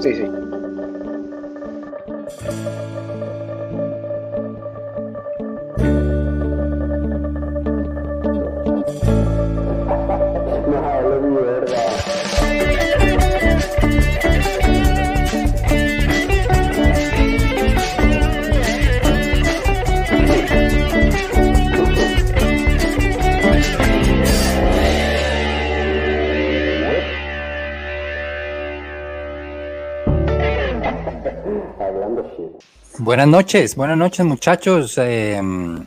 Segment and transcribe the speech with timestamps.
[0.00, 0.24] Sí, sí.
[33.08, 34.98] Buenas noches, buenas noches muchachos.
[34.98, 35.82] Em,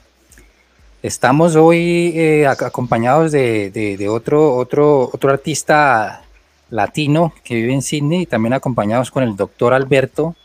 [1.03, 6.23] estamos hoy eh, acompañados de, otro, otro, otro artista
[6.71, 10.35] latino que vive en Sydney y también acompañados con el doctor Alberto.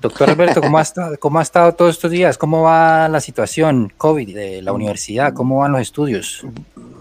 [0.00, 2.38] Doctor Alberto, ¿cómo ha, estado, ¿cómo ha estado todos estos días?
[2.38, 5.34] ¿Cómo va la situación COVID de la universidad?
[5.34, 6.46] ¿Cómo van los estudios?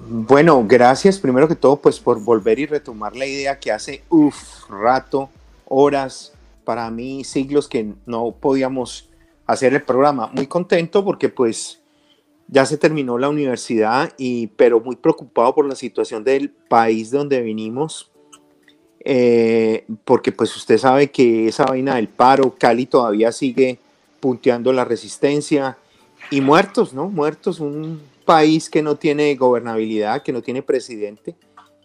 [0.10, 4.70] Bueno, gracias primero que todo pues por volver y retomar la idea que hace, uff,
[4.70, 5.30] rato,
[5.70, 6.35] horas,
[6.66, 9.10] para mí siglos que no podíamos
[9.46, 10.28] hacer el programa.
[10.34, 11.82] Muy contento porque pues
[12.48, 17.42] ya se terminó la universidad y pero muy preocupado por la situación del país donde
[17.42, 18.12] vinimos.
[19.08, 23.78] Eh, porque pues usted sabe que esa vaina del paro, Cali todavía sigue
[24.20, 25.78] punteando la resistencia
[26.32, 27.08] y muertos, ¿no?
[27.08, 31.36] Muertos, un país que no tiene gobernabilidad, que no tiene presidente,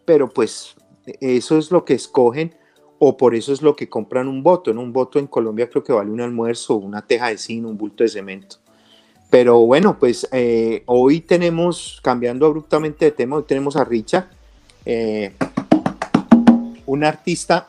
[0.06, 0.74] pero pues
[1.20, 2.54] eso es lo que escogen
[3.02, 4.72] o por eso es lo que compran un voto.
[4.74, 4.82] ¿no?
[4.82, 8.04] Un voto en Colombia creo que vale un almuerzo, una teja de zinc, un bulto
[8.04, 8.56] de cemento.
[9.30, 14.28] Pero bueno, pues eh, hoy tenemos, cambiando abruptamente de tema, hoy tenemos a Richard,
[14.84, 15.32] eh,
[16.84, 17.68] un artista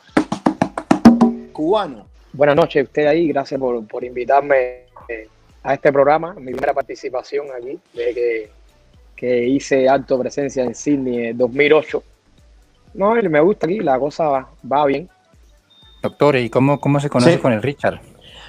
[1.52, 2.06] cubano.
[2.32, 5.28] Buenas noches, usted ahí, gracias por, por invitarme eh,
[5.62, 8.50] a este programa, mi primera participación aquí, desde que,
[9.16, 12.02] que hice alto presencia en Sydney en 2008.
[12.94, 15.08] No, me gusta aquí, la cosa va, va bien.
[16.02, 18.00] Doctor, ¿y cómo, cómo se conoce con el Richard?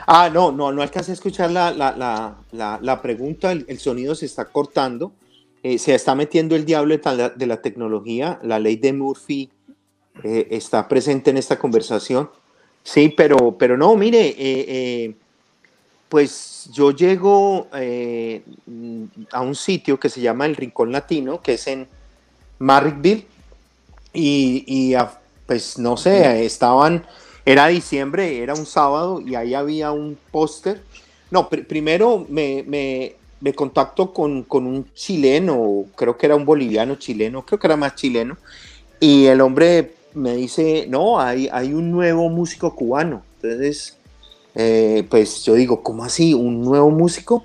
[0.08, 4.26] Ah, no, no, no alcancé a escuchar la, la, la, la pregunta, el, sonido se
[4.26, 5.14] está cortando,
[5.62, 9.50] eh, se está metiendo el diablo de la, tecnología, la ley de Murphy
[10.24, 12.30] eh, está presente en esta conversación.
[12.84, 15.16] Sí, pero, pero no, mire, eh,
[16.10, 17.68] pues yo llego
[19.32, 21.88] a un sitio que se llama el Rincón Latino, que es en
[22.60, 23.26] Marrickville,
[24.12, 24.96] y, y
[25.46, 27.06] pues no sé, estaban
[27.46, 30.82] era diciembre, era un sábado y ahí había un póster.
[31.32, 36.96] No, primero me, me, me contacto con, con, un chileno, creo que era un boliviano
[36.96, 38.38] chileno, creo que era más chileno,
[39.00, 43.24] y el hombre me dice, no, hay, hay un nuevo músico cubano.
[43.42, 43.98] Entonces,
[44.56, 46.34] eh, pues yo digo, ¿cómo así?
[46.34, 47.44] ¿Un nuevo músico?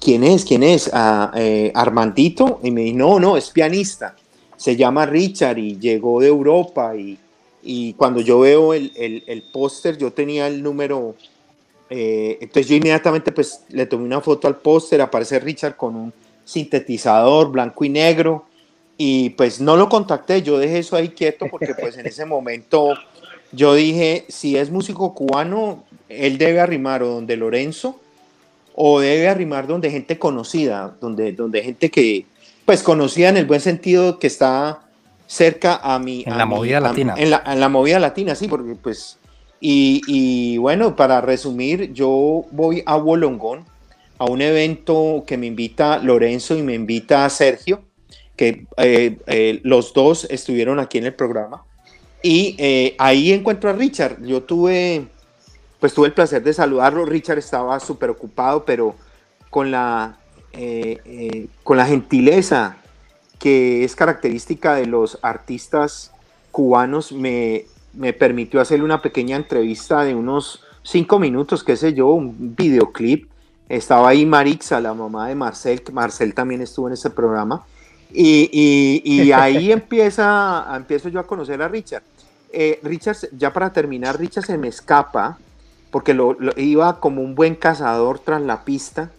[0.00, 0.44] ¿Quién es?
[0.44, 0.90] ¿Quién es?
[0.92, 2.60] Ah, eh, Armandito.
[2.62, 4.14] Y me dice, no, no, es pianista.
[4.56, 7.18] Se llama Richard y llegó de Europa y,
[7.64, 11.14] y cuando yo veo el, el, póster, yo tenía el número,
[11.88, 16.12] eh, entonces yo inmediatamente pues le tomé una foto al póster, aparece Richard con un
[16.44, 18.44] sintetizador blanco y negro,
[18.98, 22.94] y pues no lo contacté, yo dejé eso ahí quieto porque pues en ese momento
[23.50, 27.98] yo dije, si es músico cubano, él debe arrimar o donde Lorenzo,
[28.74, 32.26] o debe arrimar donde gente conocida, donde, donde gente que,
[32.66, 34.83] pues conocida en el buen sentido que está
[35.26, 36.24] cerca a mi...
[36.26, 37.14] En la movida latina.
[37.16, 39.18] En la, movida latina, sí, porque pues...
[39.66, 43.64] Y, bueno, para resumir, yo voy a Wolongón,
[44.18, 47.82] a un evento que me invita Lorenzo y me invita Sergio,
[48.36, 51.64] que eh, eh, los dos estuvieron aquí en el programa.
[52.22, 54.22] Y eh, ahí encuentro a Richard.
[54.22, 55.06] Yo tuve,
[55.80, 57.06] pues tuve el placer de saludarlo.
[57.06, 58.94] Richard estaba súper ocupado, pero
[59.48, 60.18] con la,
[61.62, 62.83] con la gentileza
[63.38, 66.12] que es característica de los artistas
[66.50, 67.66] cubanos, me,
[68.18, 73.28] permitió hacerle una pequeña entrevista de unos cinco minutos, qué sé yo, un videoclip.
[73.68, 77.64] Estaba ahí Marixa, la mamá de Marcel, Marcel también estuvo en ese programa.
[78.12, 82.02] Y, ahí empieza, empiezo yo a conocer a Richard.
[82.52, 85.38] Eh, Richard, ya para terminar, Richard se me escapa
[85.90, 89.10] porque lo, iba como un buen cazador tras la pista.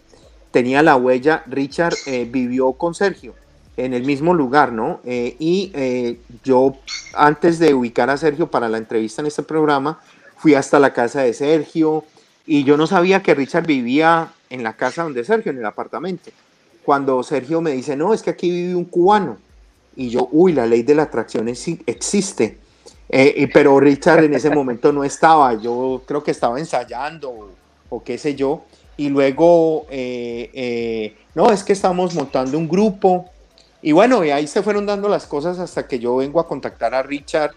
[0.52, 1.42] Tenía la huella.
[1.46, 3.34] Richard eh, vivió con Sergio
[3.76, 5.00] en el mismo lugar, ¿no?
[5.04, 6.76] Eh, y eh, yo,
[7.14, 10.00] antes de ubicar a Sergio para la entrevista en este programa,
[10.36, 12.04] fui hasta la casa de Sergio
[12.46, 16.30] y yo no sabía que Richard vivía en la casa donde Sergio, en el apartamento.
[16.84, 19.36] Cuando Sergio me dice, no, es que aquí vive un cubano.
[19.94, 22.58] Y yo, uy, la ley de la atracción existe.
[23.08, 27.48] Eh, pero Richard en ese momento no estaba, yo creo que estaba ensayando o,
[27.88, 28.64] o qué sé yo.
[28.96, 29.86] Y luego,
[31.34, 33.30] no, es que estamos montando un grupo
[33.86, 36.92] y bueno, y ahí se fueron dando las cosas hasta que yo vengo a contactar
[36.92, 37.52] a Richard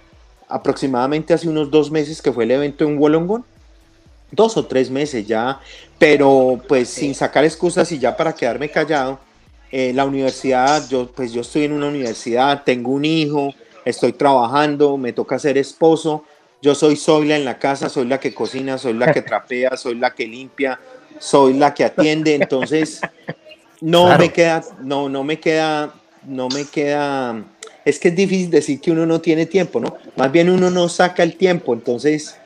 [0.48, 3.44] aproximadamente hace unos dos meses que fue el evento en Wollongong.
[4.30, 5.60] Dos o tres meses ya,
[5.98, 9.20] pero pues sin sacar excusas y ya para quedarme callado,
[9.72, 13.52] eh, la universidad, yo pues yo estoy en una universidad, tengo un hijo,
[13.84, 16.26] estoy trabajando, me toca ser esposo,
[16.62, 19.96] yo soy Zoila en la casa, soy la que cocina, soy la que trapea, soy
[19.96, 20.80] la que limpia,
[21.18, 23.02] soy la que atiende, entonces
[23.82, 25.96] no me queda, no, no me queda,
[26.26, 27.44] no me queda,
[27.86, 29.98] es que es difícil decir que uno no tiene tiempo, ¿no?
[30.16, 32.38] Más bien uno no saca el tiempo, entonces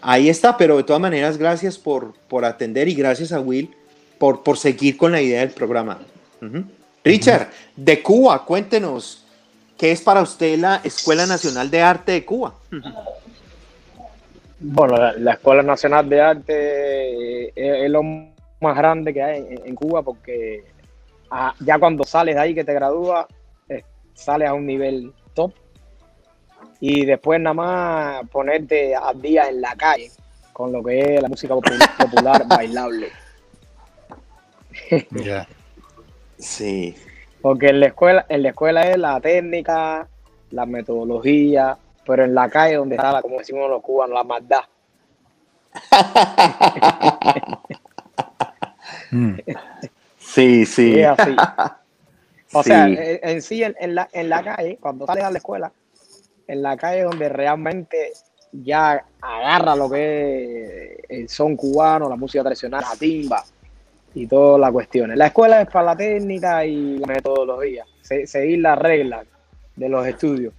[0.00, 3.70] ahí está, pero de todas maneras gracias por, por atender y gracias a Will
[4.18, 5.98] por, por seguir con la idea del programa.
[7.04, 9.24] Richard, de Cuba, cuéntenos,
[9.78, 12.54] ¿qué es para usted la Escuela Nacional de Arte de Cuba?
[14.60, 16.52] Bueno, la, Escuela Nacional de Arte
[17.48, 20.64] eh, es, lo más grande que hay en, Cuba porque
[21.30, 23.26] ah, ya cuando sales de ahí que te gradúas,
[23.68, 23.84] eh,
[24.14, 25.52] sales a un nivel top
[26.80, 30.10] y después nada más ponerte al día en la calle
[30.52, 31.54] con lo que es la música
[31.98, 33.08] popular, bailable.
[36.38, 36.94] Sí.
[37.40, 40.06] Porque en la escuela, en la escuela es la técnica,
[40.50, 44.64] la metodología, pero en la calle donde está, como decimos los cubanos, la maldad.
[50.34, 50.96] sí, sí.
[52.52, 55.72] O sea, en, sí, en, la, en la calle, cuando sales a la escuela,
[56.48, 58.10] en la calle donde realmente
[58.50, 63.44] ya agarra lo que es el son cubano, la música tradicional, la timba
[64.14, 65.16] y todas las cuestiones.
[65.16, 69.26] La escuela es para la técnica y la metodología, seguir las reglas
[69.76, 70.52] de los estudios.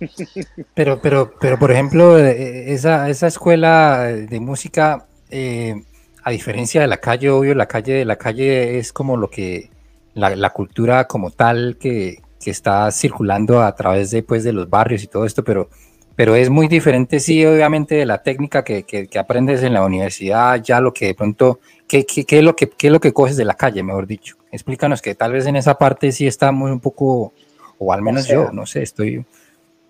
[0.74, 5.82] Pero, pero, pero por ejemplo, eh, esa, esa escuela de música, eh,
[6.28, 9.70] a diferencia de la calle, obvio, la calle, la calle es como lo que,
[10.14, 14.68] la, la cultura como tal que, que, está circulando a través de, pues, de los
[14.68, 15.70] barrios y todo esto, pero,
[16.16, 19.84] pero es muy diferente, sí, obviamente, de la técnica que, que, que aprendes en la
[19.84, 23.00] universidad, ya lo que de pronto, ¿qué, qué, qué es lo que, qué es lo
[23.00, 24.36] que coges de la calle, mejor dicho?
[24.52, 27.32] Explícanos que tal vez en esa parte sí estamos un poco,
[27.78, 29.24] o al menos yo, no sé, estoy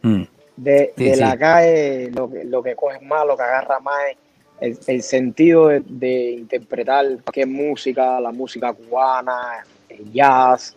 [0.02, 0.22] Mm.
[0.56, 4.16] De, la calle, lo que, lo que coge más, lo que agarra más es
[4.60, 10.76] el, sentido de, interpretar qué música, la música cubana, el jazz,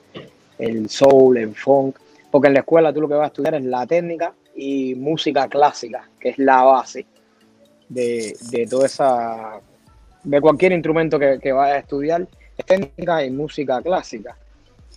[0.57, 1.98] el soul, el funk.
[2.30, 5.48] Porque en la escuela tú lo que vas a estudiar es la técnica y música
[5.48, 7.06] clásica, que es la base
[7.89, 9.60] de, de toda esa.
[10.24, 14.38] de cualquier instrumento que, que vayas a estudiar, es técnica y música clásica.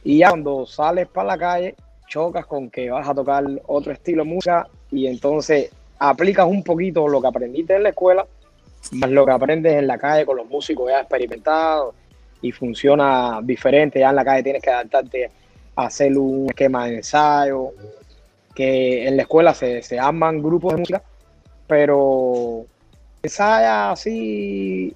[0.04, 1.74] Y ya cuando sales para la calle,
[2.06, 7.08] chocas con que vas a tocar otro estilo de música y entonces aplicas un poquito
[7.08, 8.26] lo que aprendiste en la escuela,
[8.92, 11.94] más lo que aprendes en la calle con los músicos ya experimentados
[12.42, 14.00] y funciona diferente.
[14.00, 15.30] Ya en la calle tienes que adaptarte
[15.76, 17.70] a hacer un esquema de ensayo,
[18.54, 21.02] que en la escuela se, se arman grupos de música,
[21.66, 22.66] pero
[23.22, 24.94] ensaya así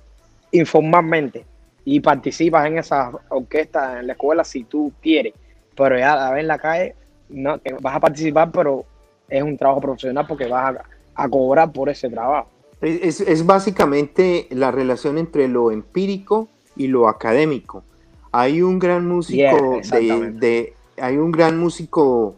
[0.53, 1.45] informalmente
[1.85, 5.33] y participas en esas orquestas en la escuela si tú quieres,
[5.75, 6.95] pero ya a ver en la calle
[7.29, 8.85] no, vas a participar, pero
[9.29, 10.77] es un trabajo profesional porque vas
[11.15, 12.49] a, cobrar por ese trabajo.
[12.81, 17.83] Es, básicamente la relación entre lo empírico y lo académico.
[18.31, 22.37] Hay un gran músico de, hay un gran músico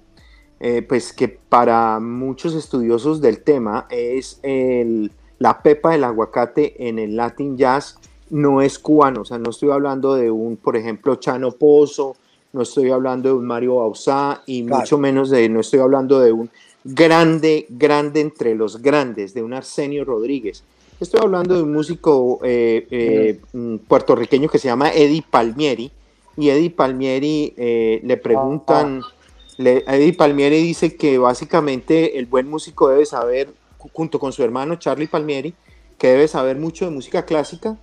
[0.61, 6.99] eh, pues que para muchos estudiosos del tema es el, la pepa del aguacate en
[6.99, 7.99] el Latin Jazz.
[8.29, 12.15] No es cubano, o sea, no estoy hablando de un, por ejemplo, Chano Pozo,
[12.53, 16.33] no estoy hablando de un Mario Bausá y mucho menos de, no estoy hablando de
[16.33, 16.51] un
[16.85, 20.65] grande, grande entre los grandes, de un Arsenio Rodríguez.
[21.01, 25.91] Estoy hablando de un músico eh, eh, mm, puertorriqueño que se llama Eddie Palmieri.
[26.37, 29.03] Y Eddie Palmieri eh, le preguntan,
[29.59, 33.49] Eddie Palmieri dice que básicamente el buen músico debe saber,
[33.93, 35.55] junto con su hermano Charlie Palmieri,
[35.99, 37.79] que debe saber mucho de música clásica,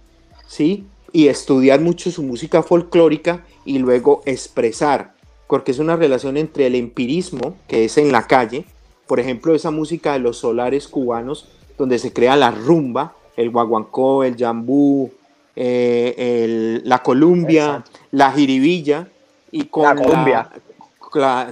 [0.48, 0.86] ¿sí?
[1.12, 5.14] Y estudiar mucho su música folclórica y luego expresar,
[5.48, 8.66] porque es una relación entre el empirismo, que es en la calle,
[9.08, 11.48] por ejemplo, esa música de los solares cubanos,
[11.78, 15.12] donde se crea la rumba, el guaguancó, el jambú,
[15.56, 19.08] eh, la columbia, la jiribilla,
[19.52, 20.50] y con la Colombia.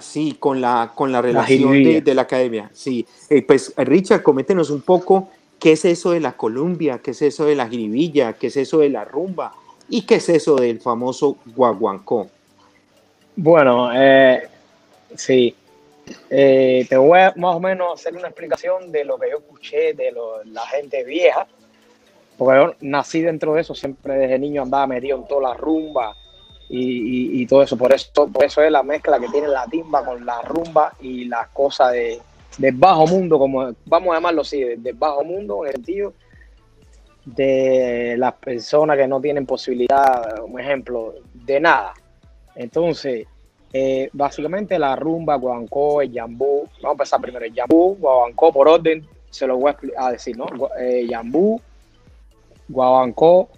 [0.02, 2.70] sí, con la, con la relación de, la academia.
[2.74, 7.22] Sí, eh, pues Richard, coméntenos un poco qué es eso de la columbia, qué es
[7.22, 9.54] eso de la jiribilla, qué es eso de la rumba,
[9.90, 12.28] ¿Y qué es eso del famoso guaguancó?
[13.36, 14.48] Bueno, eh,
[15.16, 15.54] sí.
[16.30, 19.94] Eh, te voy a más o menos hacer una explicación de lo que yo escuché
[19.94, 20.14] de
[20.46, 21.48] la gente vieja,
[22.38, 26.16] porque yo nací dentro de eso, siempre desde niño andaba metido en toda la rumba
[26.68, 27.78] y, todo eso.
[27.78, 31.26] Por eso, por eso es la mezcla que tiene la timba con la rumba y
[31.26, 32.20] la cosa de,
[32.58, 36.14] del bajo mundo, como vamos a llamarlo así, del bajo mundo, en el sentido
[37.26, 41.94] de las personas que no tienen posibilidad, un ejemplo, de nada.
[42.56, 43.28] Entonces,
[43.74, 48.68] eh, básicamente la rumba, guabancó, el yambú, vamos a empezar primero, el yambú, guabancó, por
[48.68, 50.48] orden, se lo voy a, decir, ¿no?
[50.80, 51.60] Eh, yambú,
[52.68, 53.50] guabancó,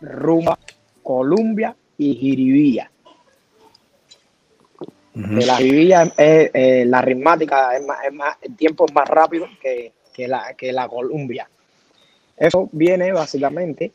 [0.00, 0.58] rumba,
[1.02, 2.90] columbia y jiribilla.
[5.14, 9.92] La jiribilla, eh, la ritmática es más, es más, el tiempo es más rápido que,
[10.14, 11.48] que, la, que la columbia.
[12.36, 13.92] Eso viene básicamente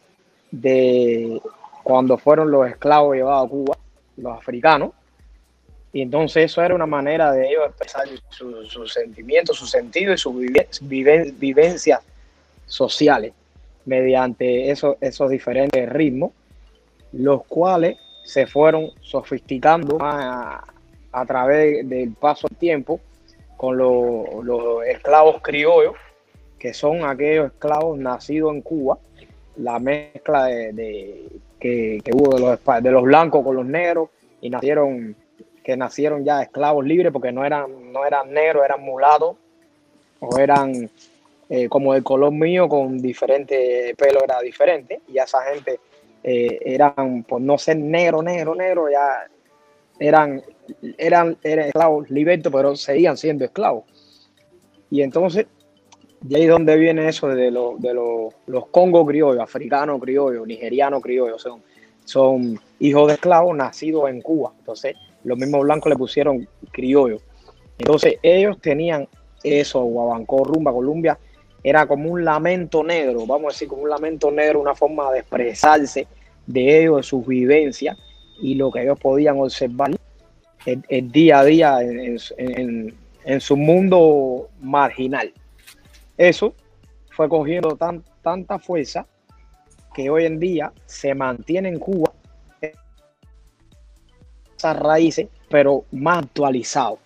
[0.51, 1.41] de
[1.84, 3.77] cuando fueron los esclavos llevados a Cuba,
[4.17, 4.91] los africanos,
[5.93, 10.35] y entonces eso era una manera de ellos expresar sus sentimientos, sus sentidos y sus
[11.39, 12.01] vivencias
[12.65, 13.33] sociales
[13.85, 16.31] mediante esos, esos diferentes ritmos,
[17.12, 20.65] los cuales se fueron sofisticando a,
[21.27, 23.00] través del paso del tiempo
[23.55, 25.93] con los esclavos criollos
[26.57, 28.97] que son aquellos esclavos nacidos en Cuba,
[29.57, 31.27] la mezcla de,
[31.59, 34.09] que, hubo de los, de los blancos con los negros
[34.41, 35.15] y nacieron
[35.63, 39.36] que nacieron ya esclavos libres porque no eran no eran negros, eran mulatos
[40.20, 40.89] o eran
[41.50, 45.79] eh, como el color mío con diferente pelo era diferente y esa gente
[46.24, 49.27] eh, eran por no ser negro, negro, negro ya
[50.00, 50.41] eran
[50.98, 53.86] eran, eran esclavos libertos pero seguían siendo esclavos
[54.89, 55.48] y entonces
[56.24, 61.41] de ahí donde viene eso de, lo, de los Congo criollos, africanos criollos, nigerianos criollos,
[61.41, 61.62] son,
[62.05, 64.53] son hijos de esclavos nacidos en Cuba.
[64.58, 67.22] Entonces, los mismos blancos le pusieron criollos.
[67.77, 69.08] Entonces, ellos tenían
[69.44, 71.18] eso, Guabancó, Rumba, Columbia,
[71.63, 75.20] era como un lamento negro, vamos a decir, como un lamento negro, una forma de
[75.20, 76.08] expresarse
[76.46, 77.98] de ellos, de sus vivencias
[78.42, 79.92] y lo que ellos podían observar
[80.65, 82.94] el, día a día en,
[83.25, 85.34] en su mundo marginal.
[86.18, 86.53] Eso
[87.12, 89.06] fue cogiendo tan, tanta fuerza
[89.94, 92.12] que hoy en día se mantiene en Cuba
[94.72, 97.00] raíces, pero más actualizados.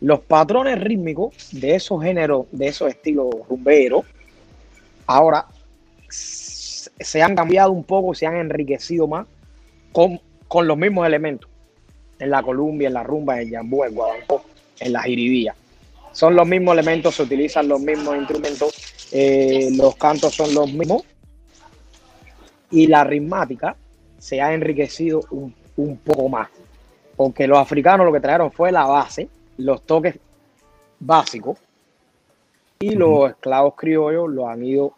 [0.00, 4.04] Los patrones rítmicos de esos géneros, de esos estilos rumberos,
[5.06, 5.46] ahora
[6.08, 9.26] se han cambiado un poco, se han enriquecido más
[9.92, 11.48] con, con los mismos elementos.
[12.18, 14.42] En la Columbia, en la rumba, en el yambú, en Guadalajara,
[14.80, 15.54] en la jiribía
[16.16, 18.74] son los mismos elementos, se utilizan los mismos instrumentos,
[19.12, 21.02] eh, los cantos son los mismos
[22.70, 23.76] y la ritmática
[24.18, 26.48] se ha enriquecido un, poco más,
[27.16, 30.18] porque los africanos lo que trajeron fue la base, los toques
[31.00, 31.58] básicos
[32.78, 34.92] y los esclavos criollos lo han ido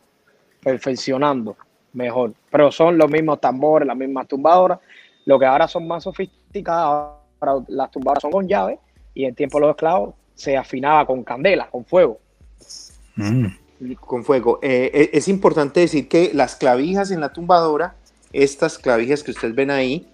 [0.62, 1.56] perfeccionando
[1.92, 4.78] mejor, pero son los mismos tambores, las mismas tumbadoras,
[5.24, 8.78] lo que ahora son más sofisticadas, ahora las tumbadoras son con llave
[9.14, 12.18] y en tiempo de los esclavos se afinaba con candela, con fuego.
[13.16, 13.46] Mm.
[14.00, 14.58] Con fuego.
[14.62, 17.94] Eh, eh, es importante decir que las clavijas en la tumbadora,
[18.32, 20.06] estas clavijas que ustedes ven ahí,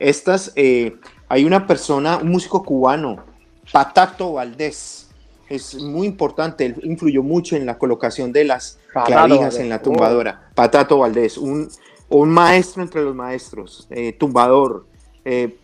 [0.00, 0.96] estas, eh,
[1.28, 3.24] hay una persona, un músico cubano,
[3.70, 5.08] Patato Valdés,
[5.48, 10.48] es muy importante, él influyó mucho en la colocación de las clavijas en la tumbadora.
[10.50, 10.54] Oh.
[10.54, 11.68] Patato Valdés, un,
[12.08, 13.88] un, maestro entre los maestros,
[14.18, 14.86] tumbador,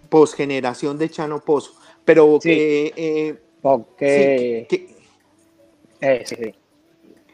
[0.08, 1.72] posgeneración de Chano Pozo.
[2.04, 4.68] Pero que porque...
[6.00, 6.54] Eh,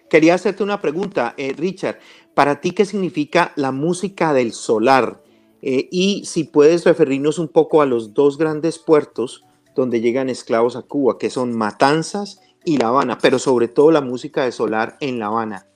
[0.09, 1.99] Quería hacerte una pregunta, eh, Richard.
[2.35, 5.22] ¿Para ti qué significa la música del solar?
[5.63, 10.77] Eh, y si puedes referirnos un poco a los dos grandes puertos donde llegan esclavos
[10.77, 14.97] a Cuba, que son Matanzas y La Habana, pero sobre todo la música de solar
[15.01, 15.67] en La Habana.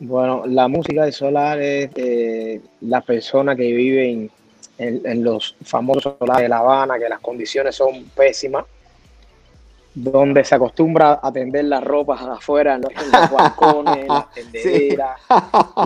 [0.00, 1.90] Bueno, la música de solar es
[2.82, 4.30] la persona que vive en,
[4.78, 8.64] en, los famosos solares de La Habana, que las condiciones son pésimas
[10.02, 12.92] donde se acostumbra a tender las ropas afuera, en los,
[13.30, 15.20] balcones, en las tendederas.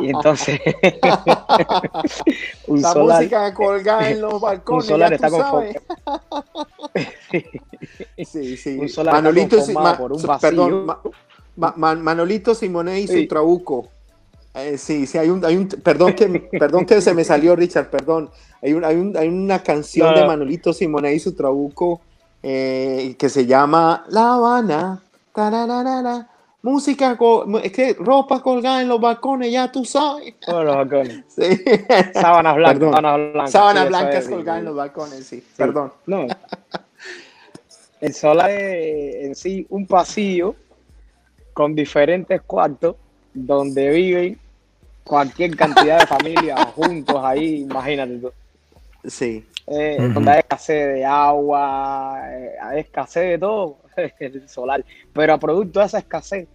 [0.00, 0.60] Y entonces.
[2.66, 4.84] un la música colgada en los balcones.
[4.84, 5.64] Un solar está con
[8.24, 8.78] sí, sí.
[8.78, 10.86] Un solar Manolito, está por un perdón,
[11.56, 13.88] Manolito Simone y su trabuco.
[14.54, 16.28] Eh, sí, sí, hay un, hay un perdón que,
[16.58, 18.28] perdón que se me salió, Richard, perdón.
[18.60, 22.02] Hay, un, hay, un, hay una canción de Manolito Simone y su trabuco
[22.42, 25.00] eh, que se llama La Habana.
[26.62, 27.18] Música,
[27.62, 30.34] es que ropa colgada en los balcones, ya tú sabes.
[30.46, 31.24] Oh, los balcones.
[32.14, 32.90] Sábanas blancas.
[32.90, 35.42] Sábanas blancas, sábanas blancas colgadas en los balcones, sí.
[35.56, 35.92] Perdón.
[36.06, 36.26] No.
[38.00, 40.56] El solar es en sí un pasillo
[41.52, 42.96] con diferentes cuartos
[43.32, 44.38] donde viven
[45.04, 48.32] cualquier cantidad de familias juntos ahí, imagínate tú.
[49.04, 53.82] Sí eh, donde hay escasez de agua, eh, hay escasez de todo.
[54.18, 54.84] el solar.
[55.12, 56.48] Pero a producto de esa escasez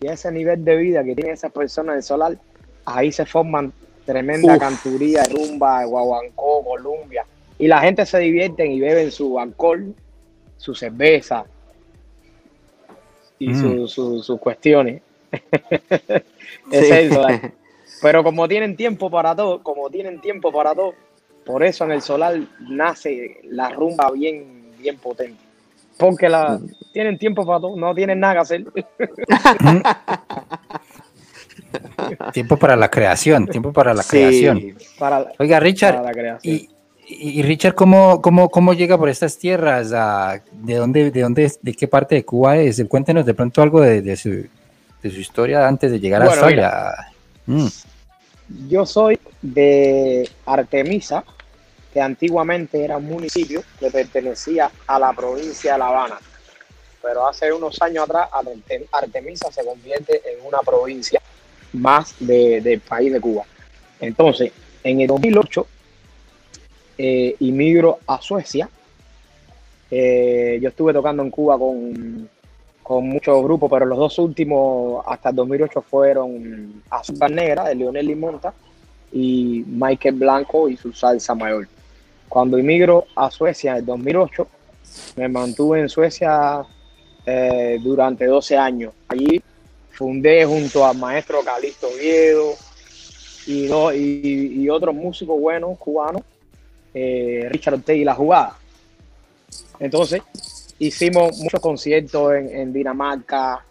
[0.00, 2.38] y ese nivel de vida que tienen esas personas del solar,
[2.84, 3.72] ahí se forman
[4.04, 7.24] tremenda canturía, rumba, guaguancó, Colombia.
[7.58, 9.94] Y la gente se divierte y beben su alcohol,
[10.56, 11.44] su cerveza
[13.38, 13.86] y mm.
[13.86, 15.02] sus cuestiones.
[16.70, 17.16] es
[18.02, 20.94] Pero como tienen tiempo para todo, como tienen tiempo para todo,
[21.44, 25.42] por eso en el solar nace la rumba bien, bien potente.
[25.98, 26.60] Porque la,
[26.92, 28.64] tienen tiempo para todo, no tienen nada que hacer.
[32.32, 34.74] tiempo para la creación, tiempo para la creación.
[35.38, 36.02] Oiga, Richard,
[37.06, 39.90] y, Richard, ¿cómo, cómo, cómo llega por estas tierras?
[39.90, 42.82] ¿De dónde, de dónde, de qué parte de Cuba es?
[42.88, 44.46] Cuéntenos de pronto algo de, su,
[45.02, 46.94] de su, historia antes de llegar a Australia.
[48.68, 51.24] Yo soy de Artemisa,
[51.92, 56.18] que antiguamente era un municipio que pertenecía a la provincia de La Habana.
[57.02, 58.28] Pero hace unos años atrás
[58.92, 61.20] Artemisa se convierte en una provincia
[61.72, 63.44] más del país de Cuba.
[64.00, 65.66] Entonces, en el 2008
[66.96, 68.68] eh, inmigro a Suecia.
[69.90, 72.28] Eh, yo estuve tocando en Cuba con,
[72.84, 78.06] con muchos grupos, pero los dos últimos hasta el 2008 fueron Azúcar Negra de Leonel
[78.06, 78.52] Limonta
[79.10, 81.66] y Michael Blanco y su salsa mayor.
[82.28, 84.46] Cuando inmigro a Suecia en 2008,
[85.16, 86.62] me mantuve en Suecia
[87.24, 88.92] eh, durante 12 años.
[89.08, 89.42] Allí
[89.90, 92.52] fundé junto al maestro Calixto Oviedo
[93.46, 96.22] y, y, otros músicos buenos cubanos,
[96.92, 98.58] eh, Richard Ortega y La Jugada.
[99.78, 100.20] Entonces,
[100.78, 103.64] hicimos muchos conciertos en, Dinamarca,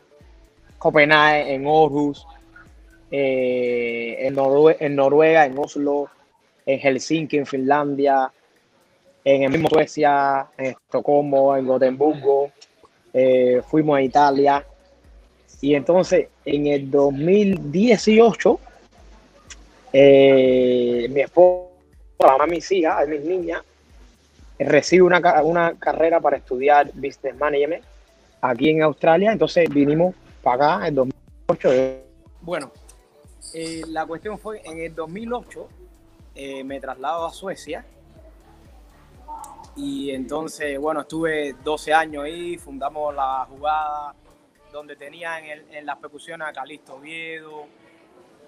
[0.78, 2.26] Copenhague, en Aarhus,
[3.12, 4.38] eh, en,
[4.80, 6.10] en Noruega, en Oslo,
[6.66, 8.32] en Helsinki, en Finlandia,
[9.24, 12.52] en el mismo Suecia, en Estocolmo, en Gotemburgo,
[13.14, 14.66] eh, fuimos a Italia.
[15.62, 18.60] Y entonces en el 2018,
[19.94, 21.70] eh, mi esposa,
[22.20, 23.64] mamá, mis hijas, mis niñas,
[24.66, 27.84] recibe una, una carrera para estudiar Business Management
[28.42, 29.32] aquí en Australia.
[29.32, 31.70] Entonces vinimos para acá en 2008.
[32.42, 32.72] Bueno,
[33.54, 35.70] eh, la cuestión fue en el 2008
[36.66, 37.86] me traslado a Suecia
[39.76, 44.14] y entonces, bueno, estuve 12 años ahí, fundamos la jugada
[44.72, 47.66] donde tenía en, las percusiones a Calixto Oviedo,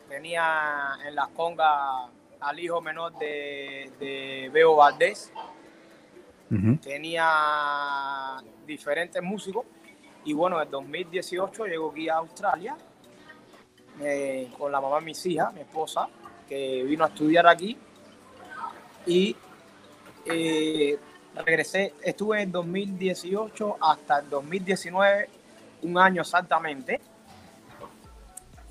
[0.07, 5.31] tenía en las congas al hijo menor de, de Beo Valdés,
[6.81, 9.65] tenía diferentes músicos
[10.23, 12.75] y bueno, en 2018 llegó aquí a Australia
[14.01, 16.07] eh, con la mamá de mis hijas, mi esposa,
[16.47, 17.77] que vino a estudiar aquí
[19.05, 19.35] y
[20.25, 20.97] eh,
[21.35, 25.29] regresé, estuve en 2018 hasta el 2019,
[25.83, 26.99] un año exactamente.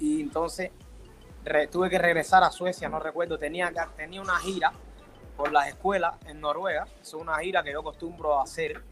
[0.01, 0.71] Y entonces
[1.71, 4.73] tuve que regresar a Suecia, no recuerdo, tenía, tenía una gira
[5.37, 6.87] por las escuelas en Noruega.
[7.01, 8.83] Es una gira que yo acostumbro a hacer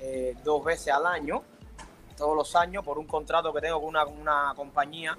[0.00, 1.42] eh, dos veces al año,
[2.16, 5.16] todos los años, por un contrato que tengo con una, una compañía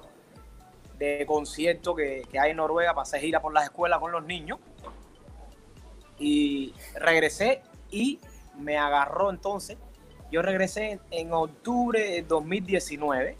[0.98, 4.24] de concierto que, que hay en Noruega para hacer gira por las escuelas con los
[4.24, 4.60] niños.
[6.20, 8.20] Y regresé y
[8.58, 9.78] me agarró entonces.
[10.32, 13.38] Yo regresé en octubre de 2019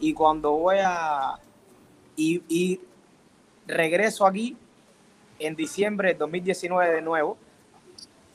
[0.00, 1.38] y cuando voy a...
[2.16, 2.80] Y,
[3.66, 4.56] regreso aquí
[5.46, 7.36] en diciembre de 2019 de nuevo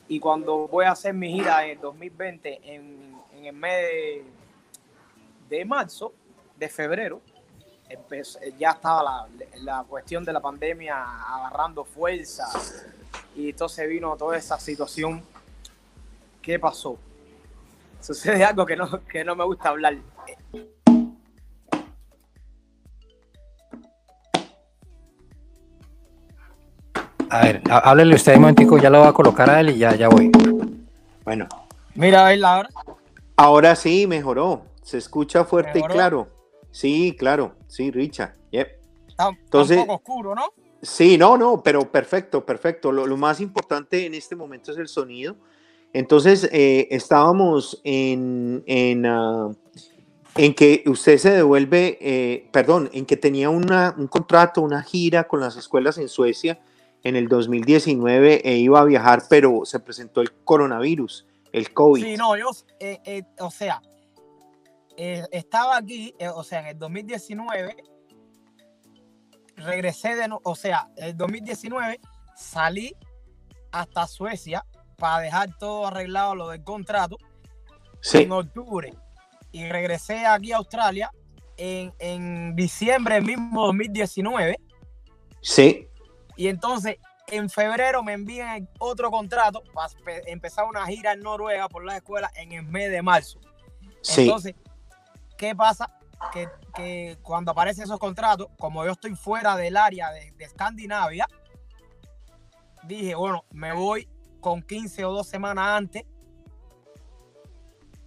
[0.08, 4.22] y cuando voy a hacer mi gira en 2020 en, en el mes
[5.48, 6.12] de, marzo,
[6.56, 7.20] de febrero,
[8.58, 9.28] ya estaba la,
[9.62, 12.46] la, cuestión de la pandemia agarrando fuerza
[13.34, 15.22] y entonces vino toda esa situación.
[16.42, 16.98] ¿Qué pasó?
[18.00, 19.96] Sucede algo que no, que no me gusta hablar.
[27.30, 29.94] A ver, háblele usted un momentico, ya lo voy a colocar a él y ya,
[29.94, 30.30] ya voy.
[31.24, 31.46] Bueno.
[31.94, 32.68] Mira, a ahora.
[33.36, 34.62] Ahora sí, mejoró.
[34.82, 36.28] Se escucha fuerte y claro.
[36.70, 37.54] Sí, claro.
[37.66, 38.34] Sí, Richard.
[38.50, 40.52] Entonces, un poco oscuro, ¿no?
[40.80, 42.92] Sí, no, no, pero perfecto, perfecto.
[42.92, 45.36] Lo, más importante en este momento es el sonido.
[45.92, 49.50] Entonces, eh, estábamos en, en, ah,
[50.36, 55.24] en, que usted se devuelve, eh, perdón, en que tenía una, un contrato, una gira
[55.24, 56.60] con las escuelas en Suecia
[57.04, 62.02] en el 2019 e iba a viajar, pero se presentó el coronavirus, el COVID.
[62.02, 63.80] Sí, no, yo, eh, o sea,
[64.96, 67.76] estaba aquí, o sea, en el 2019
[69.56, 72.00] regresé de, o sea, el 2019
[72.36, 72.94] salí
[73.72, 74.64] hasta Suecia
[74.96, 77.16] para dejar todo arreglado lo del contrato
[78.12, 78.94] en octubre
[79.52, 81.10] y regresé aquí a Australia
[81.56, 84.58] en, en diciembre mismo 2019.
[85.40, 85.88] Sí.
[86.38, 89.90] Y entonces en febrero me envían otro contrato para
[90.26, 93.40] empezar una gira en Noruega por las escuelas en el mes de marzo.
[94.02, 94.22] Sí.
[94.22, 94.54] Entonces,
[95.36, 95.92] ¿qué pasa?
[96.32, 101.26] Que, que, cuando aparecen esos contratos, como yo estoy fuera del área de, de Escandinavia,
[102.84, 104.08] dije, bueno, me voy
[104.40, 106.04] con 15 o dos semanas antes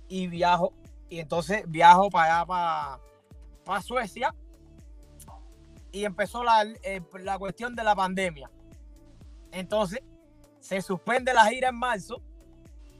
[0.07, 0.73] y viajo.
[1.09, 2.99] Y entonces viajo para allá, para,
[3.65, 4.33] para Suecia.
[5.91, 8.49] Y empezó la, eh, la cuestión de la pandemia.
[9.51, 10.01] Entonces,
[10.59, 12.21] se suspende la gira en marzo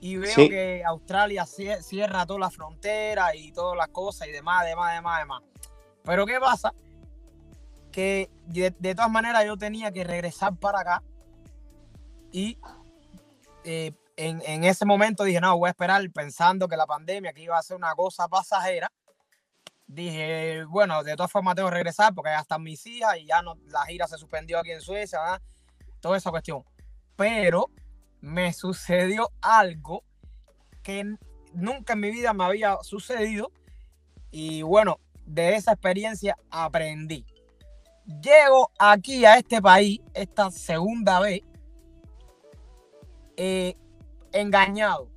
[0.01, 4.95] y veo que Australia cierra toda la frontera y todas las cosas y demás, demás,
[4.95, 5.43] demás, demás.
[6.03, 6.73] Pero ¿qué pasa?
[7.91, 11.03] Que de, todas maneras yo tenía que regresar para acá
[12.31, 12.57] y
[13.63, 17.43] eh, en, en, ese momento dije, no, voy a esperar pensando que la pandemia que
[17.43, 18.91] iba a ser una cosa pasajera.
[19.93, 23.41] Dije, bueno, de todas formas tengo que regresar porque ya están mis hijas y ya
[23.41, 25.19] no, la gira se suspendió aquí en Suecia.
[25.19, 25.41] ¿verdad?
[26.01, 26.63] toda esa cuestión.
[27.15, 27.69] Pero
[28.19, 30.03] me sucedió algo
[30.83, 31.15] que
[31.53, 33.51] nunca en mi vida me había sucedido
[34.31, 37.25] y bueno, de esa experiencia aprendí.
[38.21, 41.41] Llego aquí a este país, esta segunda vez,
[43.37, 43.75] eh,
[44.33, 45.07] engañado.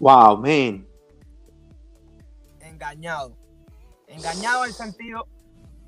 [0.00, 0.86] Wow, man.
[2.60, 3.36] Engañado.
[4.08, 5.26] Engañado en el sentido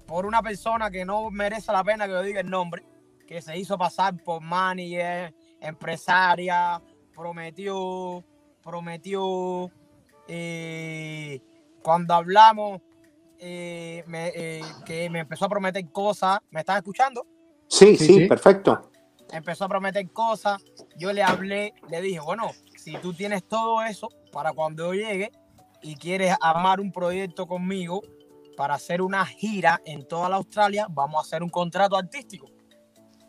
[0.06, 2.84] por una persona que no merece la pena que yo diga el nombre
[3.30, 6.82] que se hizo pasar por manager, empresaria,
[7.14, 8.24] prometió,
[8.60, 9.70] prometió,
[10.26, 11.40] eh,
[11.80, 12.80] cuando hablamos,
[13.38, 17.24] eh, eh, que me empezó a prometer cosas, ¿me estás escuchando?
[17.68, 18.90] Sí, sí, perfecto.
[19.30, 20.60] Empezó a prometer cosas,
[20.96, 25.30] yo le hablé, le dije, bueno, si tú tienes todo eso para cuando yo llegue
[25.82, 28.02] y quieres armar un proyecto conmigo
[28.56, 32.48] para hacer una gira en toda la Australia, vamos a hacer un contrato artístico.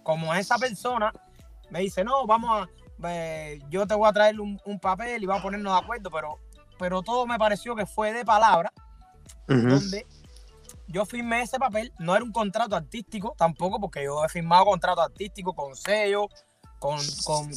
[0.04, 1.12] Como esa persona
[1.70, 5.42] me dice, no, vamos a, eh, yo te voy a traer un, papel y vamos
[5.42, 6.40] a ponernos de acuerdo, pero,
[6.78, 8.74] pero todo me pareció que fue de palabra,
[9.48, 10.06] donde
[10.88, 15.02] yo firmé ese papel, no era un contrato artístico tampoco, porque yo he firmado contrato
[15.02, 16.28] artístico con sello,
[16.80, 17.00] con,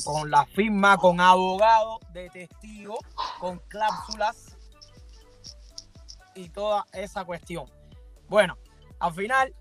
[0.04, 2.98] con la firma, con abogado de testigo,
[3.40, 4.53] con cláusulas
[6.34, 7.66] y toda esa cuestión.
[8.28, 8.58] Bueno,
[8.98, 9.54] al final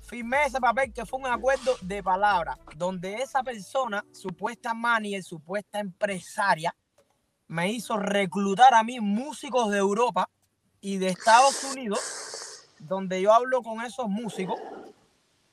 [0.00, 5.78] firmé ese papel que fue un acuerdo de palabra, donde esa persona, supuesta manager, supuesta
[5.78, 6.74] empresaria,
[7.48, 10.28] me hizo reclutar a mí músicos de Europa
[10.80, 14.58] y de Estados Unidos, donde yo hablo con esos músicos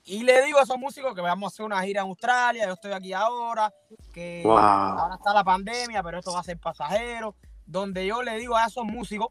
[0.10, 2.74] y le digo a esos músicos que vamos a hacer una gira en Australia, yo
[2.74, 3.72] estoy aquí ahora,
[4.12, 8.56] que ahora está la pandemia, pero esto va a ser pasajero, donde yo le digo
[8.56, 9.28] a esos músicos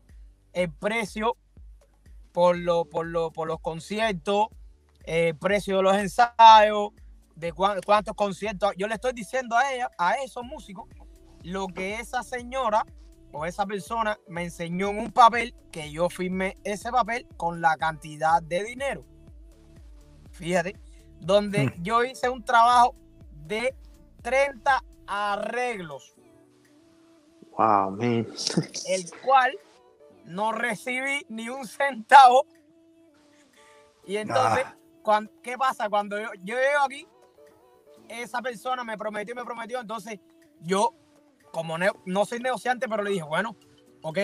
[0.59, 1.37] el precio
[2.33, 4.49] por, lo, por, lo, por los conciertos,
[5.05, 6.91] el precio de los ensayos,
[7.37, 8.73] de cuántos conciertos.
[8.77, 10.89] Yo le estoy diciendo a ella, a esos músicos,
[11.45, 12.85] lo que esa señora
[13.31, 17.77] o esa persona me enseñó en un papel que yo firmé ese papel con la
[17.77, 19.05] cantidad de dinero.
[20.33, 20.75] Fíjate,
[21.21, 21.83] donde hmm.
[21.85, 22.97] yo hice un trabajo
[23.47, 23.77] de
[24.23, 26.17] 30 arreglos.
[27.57, 28.27] Wow, man.
[28.89, 29.53] El cual
[30.29, 32.47] no recibí ni un centavo.
[34.07, 35.23] Y entonces ah.
[35.43, 35.89] ¿qué pasa?
[35.89, 37.07] Cuando yo, yo llego aquí,
[38.09, 40.19] esa persona me prometió, me prometió, entonces
[40.61, 40.95] yo,
[41.51, 43.57] como no soy negociante, pero le dije, bueno,
[44.03, 44.19] ok,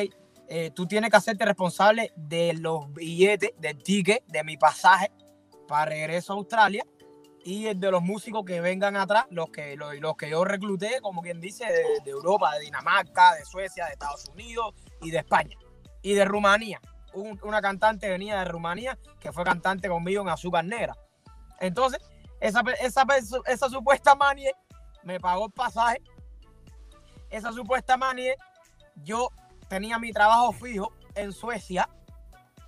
[0.48, 5.10] eh, tú tienes que hacerte responsable de los billetes, del ticket, de mi pasaje
[5.66, 6.84] para regreso a Australia
[7.44, 11.40] y de los músicos que vengan atrás, los que, los, que yo recluté, como quien
[11.40, 11.64] dice,
[12.04, 15.56] de, Europa, de Dinamarca, de Suecia, de Estados Unidos y de España
[16.04, 16.80] y de Rumanía
[17.14, 20.96] una cantante venía de Rumanía que fue cantante conmigo en Azúcar Negra.
[21.60, 22.00] Entonces,
[22.40, 23.06] esa, esa,
[23.46, 24.52] esa supuesta manie
[25.02, 26.02] me pagó el pasaje.
[27.30, 28.36] Esa supuesta manie,
[28.96, 29.30] yo
[29.68, 31.88] tenía mi trabajo fijo en Suecia,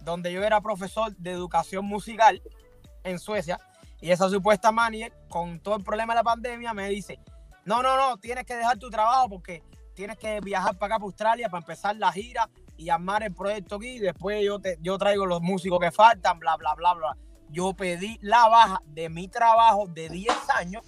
[0.00, 2.42] donde yo era profesor de educación musical
[3.04, 3.60] en Suecia.
[4.00, 7.18] Y esa supuesta manie, con todo el problema de la pandemia, me dice,
[7.64, 9.62] no, no, no, tienes que dejar tu trabajo porque
[9.94, 13.76] tienes que viajar para acá, para Australia, para empezar la gira y armar el proyecto
[13.76, 13.98] aquí.
[13.98, 17.16] Después yo, te, yo traigo los músicos que faltan, bla, bla, bla, bla.
[17.48, 20.82] Yo pedí la baja de mi trabajo de 10 años.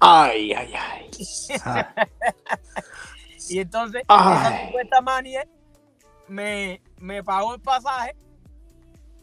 [0.00, 1.10] Ay, ay, ay.
[3.48, 5.48] y entonces, esa supuesta manie
[6.28, 8.16] me, me pagó el pasaje,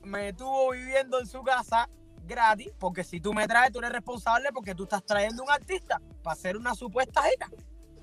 [0.04, 1.90] me estuvo viviendo en su casa
[2.26, 6.00] gratis, porque si tú me traes, tú eres responsable porque tú estás trayendo un artista
[6.24, 7.50] para hacer una supuesta gira.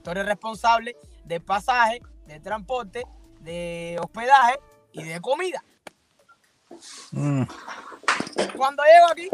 [0.03, 3.05] Tú eres responsable del pasaje, de transporte,
[3.47, 4.59] de hospedaje
[4.93, 5.63] y de comida.
[7.13, 7.45] Mm,
[8.57, 9.29] Cuando llego aquí,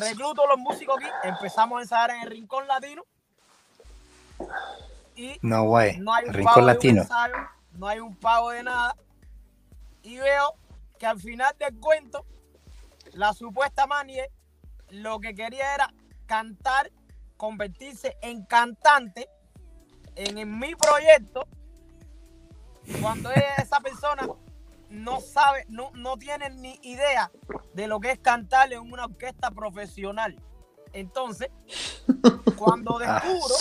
[0.00, 3.04] recluto los músicos aquí, empezamos a ensayar en el Rincón Latino
[5.14, 5.98] y no, güey.
[5.98, 7.02] no hay un Rincón pago de un Latino.
[7.02, 7.34] ensayo,
[7.72, 8.96] no hay un pago de nada.
[10.02, 10.54] Y veo
[10.98, 12.24] que al final del cuento,
[13.12, 14.30] la supuesta manie
[14.90, 15.92] lo que quería era
[16.26, 16.90] cantar,
[17.36, 19.28] convertirse en cantante
[20.16, 21.46] en, en mi proyecto.
[23.00, 24.28] Cuando esa persona
[24.90, 27.30] no sabe, no, no tiene ni idea
[27.74, 30.36] de lo que es cantar en una orquesta profesional.
[30.92, 31.50] Entonces,
[32.56, 33.54] cuando descubro,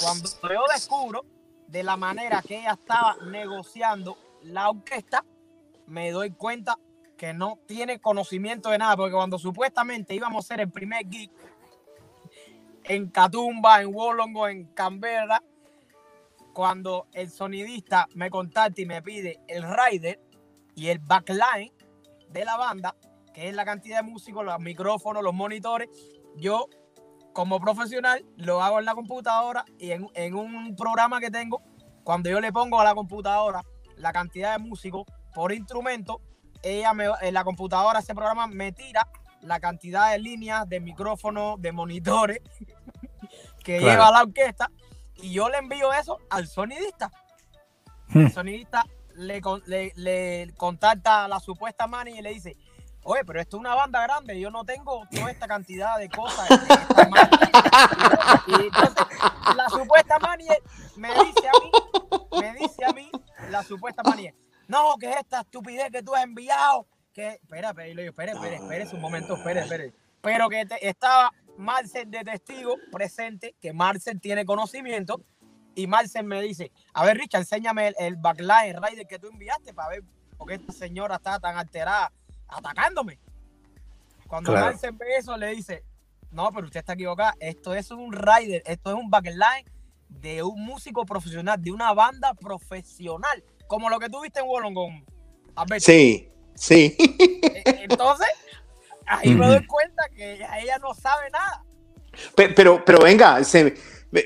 [0.00, 1.24] cuando yo descubro
[1.68, 5.24] de la manera que ella estaba negociando la orquesta,
[5.86, 6.78] me doy cuenta
[7.16, 11.30] que no tiene conocimiento de nada, porque cuando supuestamente íbamos a hacer el primer gig
[12.84, 15.42] en Catumba, en Wolongo, en Canberra,
[16.54, 20.20] cuando el sonidista me contacta y me pide el rider
[20.76, 21.72] y el backline
[22.30, 22.96] de la banda,
[23.34, 25.88] que es la cantidad de músicos, los micrófonos, los monitores,
[26.36, 26.68] yo
[27.32, 31.60] como profesional lo hago en la computadora y en, en un programa que tengo,
[32.04, 33.62] cuando yo le pongo a la computadora
[33.96, 36.20] la cantidad de músicos por instrumento,
[36.62, 39.08] ella me, en la computadora, ese programa me tira
[39.40, 42.38] la cantidad de líneas, de micrófonos, de monitores
[43.64, 43.92] que Claro.
[43.92, 44.70] lleva la orquesta
[45.24, 47.10] y yo le envío eso al sonidista.
[48.08, 48.26] Hmm.
[48.26, 48.84] El sonidista
[49.14, 52.56] le, le, le contacta a la supuesta manager y le dice,
[53.04, 56.50] oye, pero esto es una banda grande, yo no tengo toda esta cantidad de cosas.
[56.50, 58.44] en esta máquina".
[58.46, 59.06] y entonces
[59.56, 60.62] la supuesta manager
[60.96, 61.70] me dice a mí,
[62.40, 63.10] me dice a mí,
[63.50, 64.34] la supuesta manager,
[64.68, 68.88] no, que es esta estupidez que tú has enviado, que, espera, espera, espere, espere, espere
[68.92, 69.94] un momento, espere, espere.
[70.20, 75.20] Pero que te- estaba Marcel de testigo presente, que Marcel tiene conocimiento,
[75.74, 79.74] y Marcel me dice, a ver, Richard, enséñame el, el backline rider que tú enviaste
[79.74, 80.02] para ver
[80.36, 82.12] por qué esta señora está tan alterada
[82.48, 83.18] atacándome.
[84.28, 84.66] Cuando Claro.
[84.66, 85.82] Marcel ve eso, le dice,
[86.30, 89.64] no, pero usted está equivocada, esto es un rider, esto es un backline
[90.08, 95.04] de un músico profesional, de una banda profesional, como lo que tuviste en Wollongong.
[95.80, 96.96] Sí, sí.
[96.98, 98.28] E- Entonces,
[99.06, 99.83] ahí me doy cuenta
[100.14, 101.64] que ella, no sabe nada.
[102.36, 103.74] Pe- Pero, pero venga, se,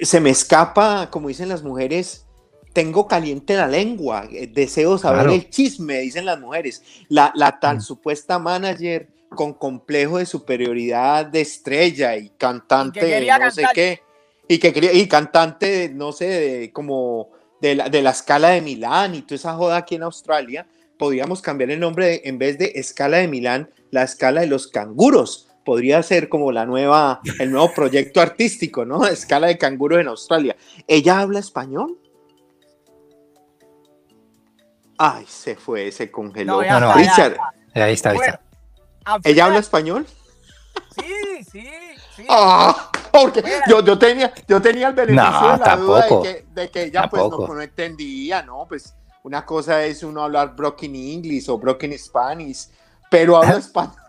[0.02, 2.26] se me escapa, como dicen las mujeres,
[2.72, 5.32] tengo caliente la lengua, eh, deseo saber Claro.
[5.34, 6.82] el chisme, dicen las mujeres.
[7.08, 7.80] La, la tal Mm.
[7.80, 13.64] supuesta manager con complejo de superioridad de estrella y cantante, Y que quería no sé
[13.74, 14.02] qué,
[14.46, 18.60] y que quería, y cantante, no sé, de, como de la, de la escala de
[18.60, 20.66] Milán y toda esa joda aquí en Australia,
[20.98, 24.68] podríamos cambiar el nombre de- en vez de escala de Milán, la escala de los
[24.68, 25.47] canguros.
[25.68, 29.04] Podría ser como la nueva, el nuevo proyecto artístico, ¿no?
[29.06, 30.56] Escala de canguros en Australia.
[30.86, 31.98] ¿Ella habla español?
[34.96, 36.54] Ay, se fue, se congeló.
[36.54, 37.40] No, ya No, no, está, ya Richard.
[37.74, 38.40] Ahí está, ahí está.
[39.24, 40.06] ¿ella habla español?
[40.96, 41.68] Sí, sí,
[42.16, 42.26] sí.
[42.30, 46.46] Ah, porque yo, yo tenía, yo tenía el beneficio No, de la duda de que,
[46.50, 48.64] de que ella pues no, no entendía, ¿no?
[48.66, 52.68] Pues una cosa es uno hablar broken English o broken Spanish,
[53.10, 54.07] pero habla español.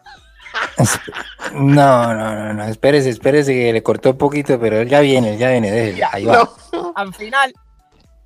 [1.54, 5.34] No, no, no, no, espérese, espérese que le cortó un poquito, pero él ya viene,
[5.34, 6.48] él ya viene, déjele, ahí va.
[6.72, 6.94] No.
[6.96, 7.54] Al final,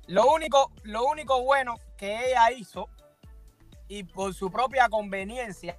[0.08, 2.88] lo único, lo único bueno que ella hizo,
[3.88, 5.78] y por su propia conveniencia,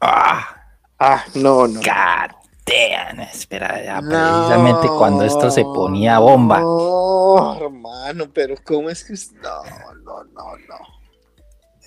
[0.00, 0.58] Ah,
[1.00, 1.80] Ah, no, no.
[1.80, 2.34] God
[2.66, 6.60] damn, espera, ya, precisamente cuando esto se ponía bomba.
[6.60, 9.14] No, hermano, pero ¿cómo es que?
[9.40, 9.62] No,
[10.04, 10.97] no, no, no.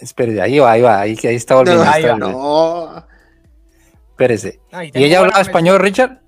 [0.02, 1.86] Espérese, ahí va, ahí va, ahí, ahí está volviendo.
[1.86, 2.20] No, ahí está va.
[2.20, 2.42] volviendo.
[2.42, 3.08] no.
[4.10, 4.60] Espérese.
[4.72, 6.22] Ay, ¿Y ella hablaba español, Richard?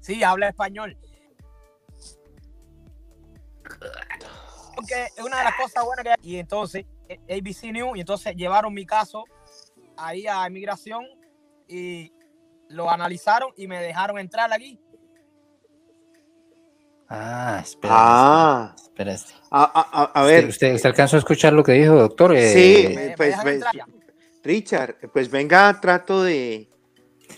[0.00, 0.96] Sí, habla español.
[4.74, 6.16] Porque es una de las cosas buenas que hay.
[6.22, 9.24] Y entonces, eh, ABC News, y entonces llevaron mi caso
[9.96, 11.04] ahí a inmigración
[11.68, 12.12] y
[12.68, 14.80] lo analizaron y me dejaron entrar aquí.
[17.08, 17.94] Ah, espérese.
[17.96, 19.34] Ah, espérese.
[19.50, 22.34] a, a- a- a ¿Usted, ver, usted, usted alcanzó a escuchar lo que dijo, doctor?
[22.34, 22.94] Eh, Sí.
[22.94, 23.86] Me pues, pues, ya.
[24.42, 26.68] Richard, pues venga, trato de,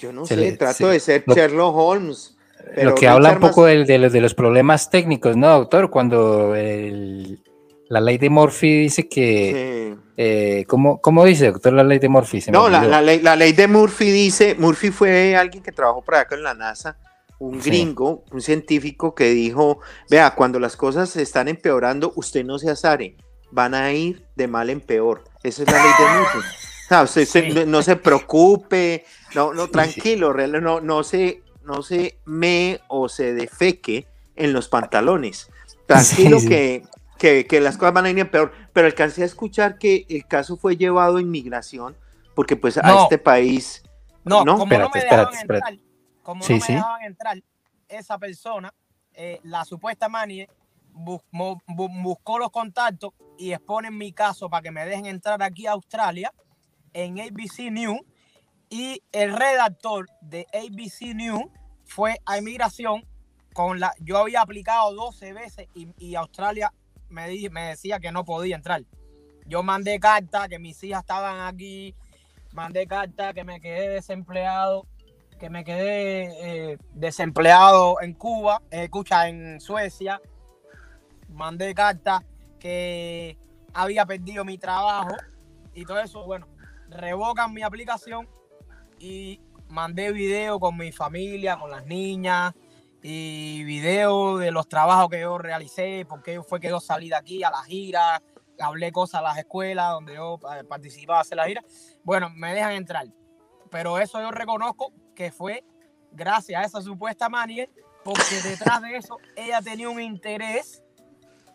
[0.00, 2.36] yo no Se sé, le- trato se- de ser lo- Sherlock Holmes.
[2.74, 5.90] pero lo que habla un más- poco de, los, de los problemas técnicos, ¿no, doctor?
[5.90, 7.40] Cuando el-
[7.88, 9.94] la ley de Murphy dice que...
[9.96, 10.02] Sí.
[10.16, 12.40] eh, ¿cómo, cómo dice, doctor, la ley de Murphy?
[12.40, 16.14] Se No, la ley, la ley de Murphy dice, Murphy fue alguien que trabajó por
[16.16, 16.96] acá en la NASA,
[17.38, 17.70] un Sí.
[17.70, 22.70] gringo, un científico que dijo, vea, cuando las cosas se están empeorando, usted no se
[22.70, 23.16] azare,
[23.50, 25.24] van a ir de mal en peor.
[25.42, 26.38] Esa es la ley de Murphy.
[26.38, 27.42] O sea, usted Sí.
[27.52, 33.08] no, no se preocupe, no, no, tranquilo, real- no, no se, no se me o
[33.08, 35.50] se defeque en los pantalones.
[35.86, 36.84] Tranquilo que,
[37.18, 40.76] que, las cosas van a ir peor, pero alcancé a escuchar que el caso fue
[40.76, 41.96] llevado a inmigración
[42.34, 43.82] porque pues a este país...
[44.24, 45.78] No, no, como no me dejaban entrar,
[46.26, 47.40] como no me dejaban entrar,
[47.86, 48.74] esa persona,
[49.14, 50.48] eh, la supuesta manie,
[50.90, 56.32] buscó los contactos y exponen mi caso para que me dejen entrar aquí a Australia
[56.92, 58.00] en ABC News.
[58.68, 61.44] Y el redactor de ABC News
[61.84, 63.06] fue a inmigración
[63.52, 66.72] con la yo había aplicado 12 veces y, Australia
[67.08, 68.82] me, me decía que no podía entrar.
[69.46, 71.94] Yo mandé carta que mis hijas estaban aquí,
[72.52, 74.88] mandé carta que me quedé desempleado,
[75.38, 80.20] que me quedé eh, desempleado en Cuba, eh, escucha, en Suecia,
[81.28, 82.24] mandé carta
[82.58, 83.38] que
[83.74, 85.14] había perdido mi trabajo
[85.74, 86.48] y todo eso, bueno,
[86.88, 88.28] revocan mi aplicación
[88.98, 92.54] y mandé video con mi familia, con las niñas
[93.02, 97.44] y video de los trabajos que yo realicé, porque fue que yo salí de aquí
[97.44, 98.22] a la gira,
[98.58, 101.62] hablé cosas a las escuelas donde yo eh, participaba hacer la gira.
[102.04, 103.06] Bueno, me dejan entrar,
[103.70, 105.64] pero eso yo reconozco que fue
[106.12, 107.68] gracias a esa supuesta manager,
[108.04, 110.82] porque detrás de eso ella tenía un interés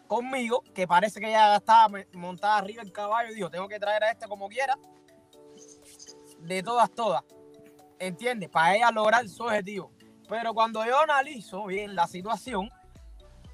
[0.08, 4.04] conmigo, que parece que ella estaba montada arriba del caballo y dijo, tengo que traer
[4.04, 4.78] a este como quiera,
[6.40, 7.24] de todas, todas,
[7.98, 8.50] ¿entiendes?
[8.50, 9.94] Para ella lograr su objetivo.
[10.28, 12.70] Pero cuando yo analizo bien la situación,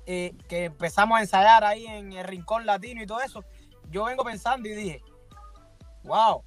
[0.08, 3.43] eh, que empezamos a ensayar ahí en el Rincón Latino y todo eso,
[3.91, 5.04] yo vengo pensando y dije,
[6.06, 6.41] wow,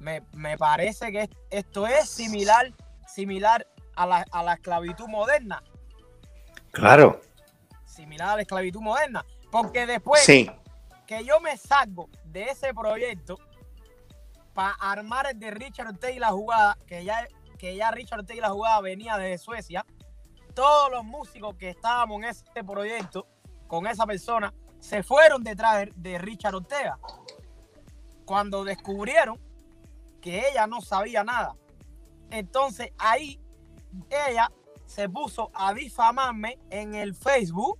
[0.00, 2.72] me, me parece que esto es similar,
[3.14, 5.62] similar a la, a la esclavitud moderna.
[6.70, 7.20] Claro.
[7.84, 9.24] Similar a la esclavitud moderna.
[9.50, 13.38] Porque después que yo me salgo de ese proyecto
[14.54, 17.26] para armar el de Richard Ortega y la jugada, que ya,
[17.58, 19.84] que ya Richard Ortega y la jugada venía desde Suecia,
[20.54, 23.26] todos los músicos que estábamos en ese proyecto
[23.66, 26.98] con esa persona se fueron detrás de Richard Ortega.
[28.24, 29.38] Cuando descubrieron
[30.20, 31.54] que ella no sabía nada.
[32.32, 33.38] Entonces ahí
[34.10, 34.50] ella
[34.86, 37.78] se puso a difamarme en el Facebook.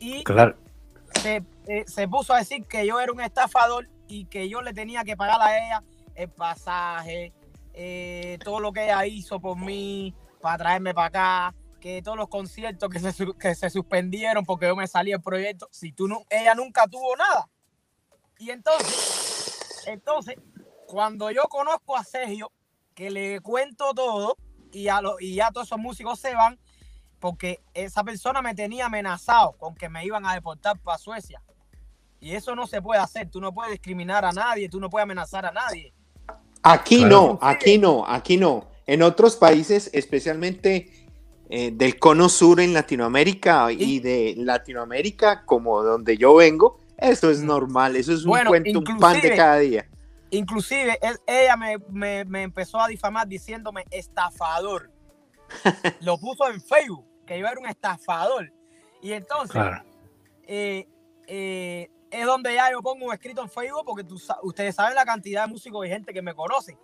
[0.00, 0.24] Y
[1.24, 5.04] eh, se, puso a decir que yo era un estafador y que yo le tenía
[5.04, 7.32] que pagar a ella el pasaje,
[7.74, 12.28] eh, todo lo que ella hizo por mí para traerme para acá, que todos los
[12.28, 16.24] conciertos que se, que se suspendieron porque yo me salí del proyecto, si tú no,
[16.28, 17.48] ella nunca tuvo nada.
[18.38, 20.36] Y entonces, entonces,
[20.92, 22.52] cuando yo conozco a Sergio,
[22.94, 24.36] que le cuento todo
[24.72, 26.58] y, a lo, y ya todos esos músicos se van,
[27.18, 31.40] porque esa persona me tenía amenazado con que me iban a deportar para Suecia.
[32.20, 33.30] Y eso no se puede hacer.
[33.30, 35.94] Tú no puedes discriminar a nadie, tú no puedes amenazar a nadie.
[36.62, 38.68] Aquí no, aquí no, aquí no.
[38.86, 41.08] En otros países, especialmente
[41.48, 47.40] eh, del cono sur en Latinoamérica y, de Latinoamérica, como donde yo vengo, eso es
[47.40, 49.88] normal, eso es un cuento, un pan de cada día.
[50.32, 54.90] Inclusive, ella me, me empezó a difamar diciéndome estafador.
[56.00, 58.52] Lo puso en Facebook que yo era un estafador.
[59.02, 59.62] Y entonces,
[60.44, 60.86] eh,
[61.26, 65.04] eh, es donde ya yo pongo un escrito en Facebook porque tú, ustedes saben la
[65.04, 66.78] cantidad de músicos y gente que me conoce.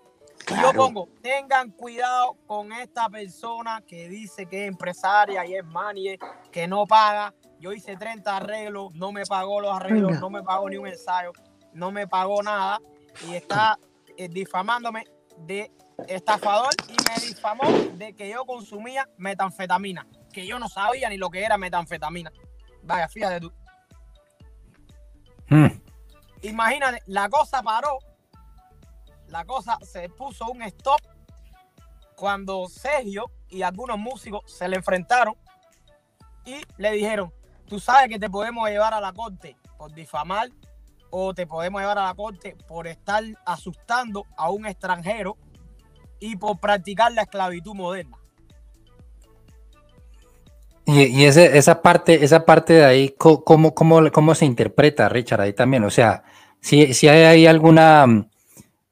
[0.50, 5.64] Y yo pongo, tengan cuidado con esta persona que dice que es empresaria y es
[5.64, 6.18] manager,
[6.52, 7.34] que no paga.
[7.58, 11.32] Yo hice 30 arreglos, no me pagó los arreglos, no me pagó ni un ensayo,
[11.72, 12.80] no me pagó nada
[13.26, 13.78] y está
[14.16, 15.04] eh, difamándome
[15.38, 15.70] de
[16.06, 21.30] estafador y me difamó de que yo consumía metanfetamina que yo no sabía ni lo
[21.30, 22.32] que era metanfetamina.
[22.82, 23.52] Vaya, fíjate tú.
[25.48, 25.80] Hmm.
[26.42, 27.98] Imagínate, la cosa paró,
[29.28, 31.00] la cosa se puso un stop
[32.14, 35.34] cuando Sergio y algunos músicos se le enfrentaron
[36.44, 37.32] y le dijeron,
[37.66, 40.50] tú sabes que te podemos llevar a la corte por difamar
[41.10, 45.36] o te podemos llevar a la corte por estar asustando a un extranjero
[46.20, 48.16] y por practicar la esclavitud moderna.
[50.90, 55.84] Y, esa, parte, esa parte de ahí, ¿cómo, cómo, cómo se interpreta, Richard, ahí también?
[55.84, 56.24] O sea,
[56.60, 58.26] si, si hay, ahí alguna,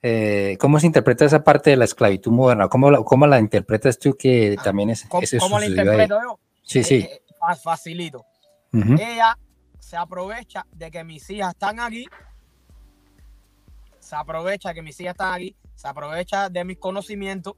[0.03, 2.69] eh, ¿cómo se interpreta esa parte de la esclavitud moderna?
[2.69, 6.39] ¿Cómo la, cómo la interpretas tú que ah, también es ¿Cómo, ¿cómo la interpreto yo?
[6.63, 6.97] Sí, sí.
[6.97, 8.27] Eh, eh, facilito.
[8.73, 9.39] Ella
[9.87, 12.07] se aprovecha de que mis hijas están aquí,
[14.01, 17.55] se aprovecha de que mis hijas están aquí, se aprovecha de mis conocimientos,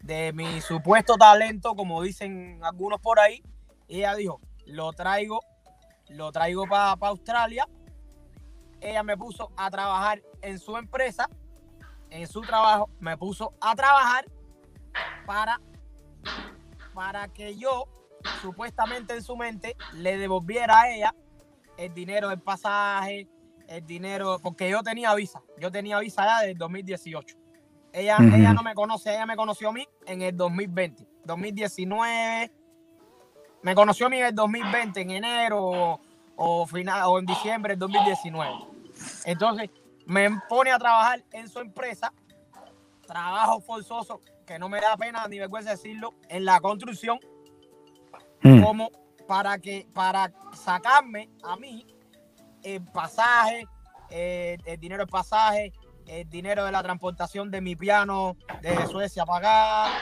[0.00, 3.42] de mi supuesto talento, como dicen algunos por ahí,
[3.88, 5.40] ella dijo, lo traigo,
[6.08, 7.68] lo traigo para Australia.
[8.80, 11.28] Ella me puso a trabajar en su empresa,
[12.08, 14.24] en su trabajo, me puso a trabajar
[15.26, 15.60] para,
[16.94, 17.84] para que yo
[18.40, 21.14] supuestamente en su mente le devolviera a ella
[21.76, 23.28] el dinero del pasaje,
[23.68, 27.36] el dinero, porque yo tenía visa, yo tenía visa ya desde el 2018.
[27.92, 32.52] Ella, ella no me conoce, ella me conoció a mí en el 2020, 2019.
[33.62, 36.00] Me conoció a mí en el 2020, en enero o,
[36.36, 38.54] o final, o en diciembre del 2019.
[39.24, 39.70] Entonces
[40.04, 42.12] me pone a trabajar en su empresa,
[43.06, 47.18] trabajo forzoso, que no me da pena ni vergüenza decirlo, en la construcción,
[48.42, 48.62] Mm.
[48.62, 48.90] como
[49.26, 51.86] para que para sacarme a mí
[52.62, 53.66] el pasaje,
[54.10, 55.72] el dinero del pasaje,
[56.06, 59.92] el dinero de la transportación de mi piano de Suecia para acá,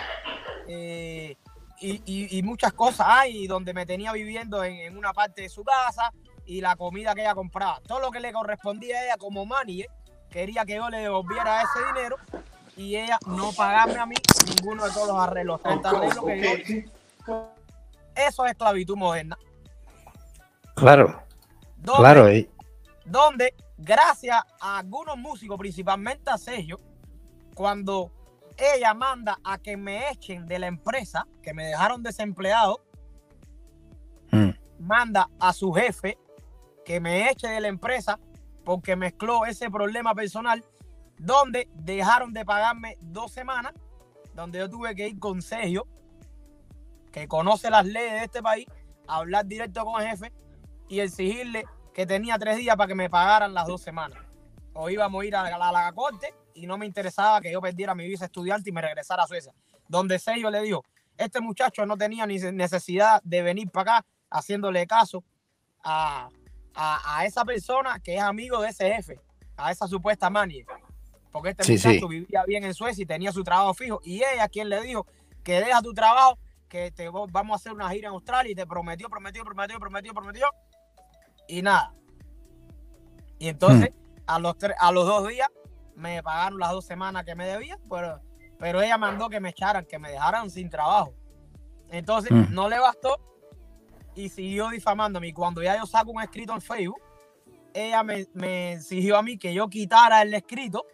[0.69, 1.37] eh,
[1.81, 5.49] y, y- y muchas cosas hay donde me tenía viviendo en, en una parte de
[5.49, 6.13] su casa
[6.47, 7.81] y la comida que ella compraba.
[7.87, 9.89] Todo lo que le correspondía a ella como manager,
[10.31, 12.17] quería que yo le devolviera ese dinero
[12.77, 14.17] y ella no pagarme a mí
[14.47, 15.63] ninguno de todos los arreglos.
[15.63, 16.85] 30 arreglos que
[17.27, 17.54] yo-
[18.15, 19.39] eso es esclavitud moderna.
[20.75, 21.23] Claro,
[21.77, 22.33] Donde, claro.
[22.33, 22.51] y-
[23.05, 26.81] donde gracias a algunos músicos, principalmente a Sergio,
[27.55, 28.11] cuando
[28.57, 32.81] ella manda a que me echen de la empresa, que me dejaron desempleado,
[34.31, 34.51] mm,
[34.81, 36.19] manda a su jefe
[36.85, 38.19] que me eche de la empresa
[38.65, 40.65] porque mezcló ese problema personal,
[41.19, 43.73] donde dejaron de pagarme dos semanas,
[44.35, 45.87] donde yo tuve que ir con Sergio,
[47.15, 48.67] que conoce las leyes de este país,
[49.07, 50.33] hablar directo con el jefe
[50.89, 54.19] y exigirle que tenía tres días para que me pagaran las dos semanas.
[54.73, 57.61] O íbamos a ir a la, a la corte y no me interesaba que yo
[57.61, 59.55] perdiera mi visa estudiante y me regresara a Suecia.
[59.87, 60.83] Donde Sergio le dijo,
[61.17, 65.23] este muchacho no tenía ni necesidad de venir para acá haciéndole caso
[65.85, 66.29] a,
[66.75, 69.21] a, a esa persona que es amigo de ese jefe,
[69.57, 70.67] a esa supuesta manager.
[71.31, 71.89] Porque este Sí, sí.
[71.89, 74.01] muchacho vivía bien en Suecia y tenía su trabajo fijo.
[74.03, 75.07] Y ella quien le dijo
[75.45, 76.39] que deja tu trabajo,
[76.69, 80.15] que te vamos a hacer una gira en Australia y te prometió, prometió, prometió, prometió,
[80.15, 80.47] prometió.
[81.49, 81.95] Y nada.
[83.39, 83.91] Y entonces,
[84.27, 85.49] a, los tres, a los dos días,
[85.95, 88.21] me pagaron las dos semanas que me debía, pero,
[88.59, 91.15] pero ella mandó que me echaran, que me dejaran sin trabajo.
[91.91, 92.53] Entonces, Mm.
[92.55, 93.17] no le bastó
[94.15, 95.29] y siguió difamándome.
[95.29, 97.01] Y cuando ya yo saco un escrito en Facebook,
[97.75, 100.87] ella me, me exigió a mí que yo quitara el escrito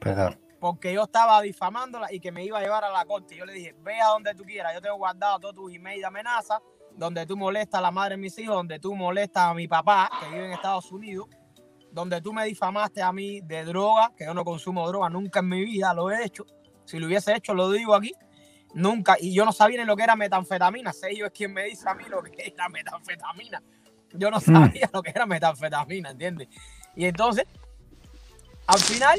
[0.00, 0.38] perdón.
[0.60, 3.36] Porque yo estaba difamándola y que me iba a llevar a la corte.
[3.36, 6.06] Yo le dije, ve a donde tú quieras, yo tengo guardado todos tus emails de
[6.06, 6.60] amenaza,
[6.92, 10.10] donde tú molestas a la madre de mis hijos, donde tú molestas a mi papá,
[10.20, 11.28] que vive en Estados Unidos,
[11.92, 15.48] donde tú me difamaste a mí de droga, que yo no consumo droga, nunca en
[15.48, 16.44] mi vida lo he hecho.
[16.84, 18.12] Si lo hubiese hecho, lo digo aquí.
[18.74, 20.92] Nunca, y yo no sabía ni lo que era metanfetamina.
[20.92, 23.62] Sergio es quien me dice a mí lo que era metanfetamina.
[24.12, 26.48] Yo no sabía lo que era metanfetamina, ¿entiendes?
[26.96, 27.44] Y entonces,
[28.66, 29.18] al final,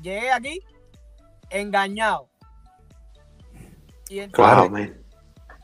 [0.00, 0.60] llegué aquí
[1.50, 2.28] engañado.
[4.08, 4.62] Y entonces, Claro.
[4.62, 5.02] Wow, man.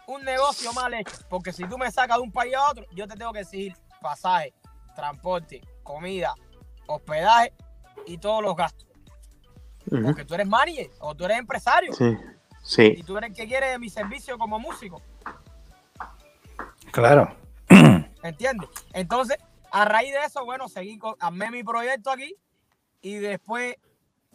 [0.07, 1.13] un negocio mal hecho.
[1.29, 3.77] Porque si tú me sacas de un país a otro, yo te tengo que exigir
[4.01, 4.53] pasaje,
[4.97, 6.35] transporte, comida,
[6.87, 7.53] hospedaje
[8.07, 8.89] y todos los gastos.
[9.89, 12.17] Porque tú eres manager o tú eres empresario Sí,
[12.63, 12.95] sí.
[12.99, 15.03] y tú eres el que quiere de mi servicio como músico.
[16.93, 17.35] Claro.
[18.23, 18.69] ¿Entiendes?
[18.93, 19.39] Entonces,
[19.71, 22.37] a raíz de eso, bueno, seguí con, armé mi proyecto aquí
[23.01, 23.77] y después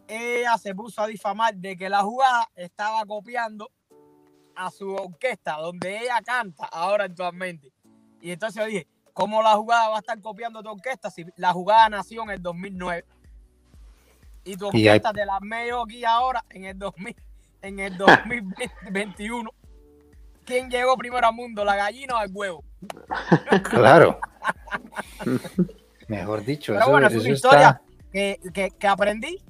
[0.08, 3.70] ella se puso a difamar de que la jugada estaba copiando
[4.56, 7.72] a su orquesta, donde ella canta ahora actualmente.
[8.22, 11.54] Y entonces yo dije, ¿cómo la jugada va a estar copiando tu orquesta si la
[11.54, 13.06] jugada nació en el 2009?
[14.46, 17.16] Y tu Y hay- orquesta te la yo aquí ahora en el 2000,
[17.62, 19.52] en el 2021.
[20.46, 22.64] ¿Quién llegó primero al mundo, la gallina o el huevo?
[23.70, 24.20] Claro.
[26.08, 27.82] Mejor dicho, Pero eso, bueno, es una historia está.
[28.12, 29.44] que, que- que aprendí.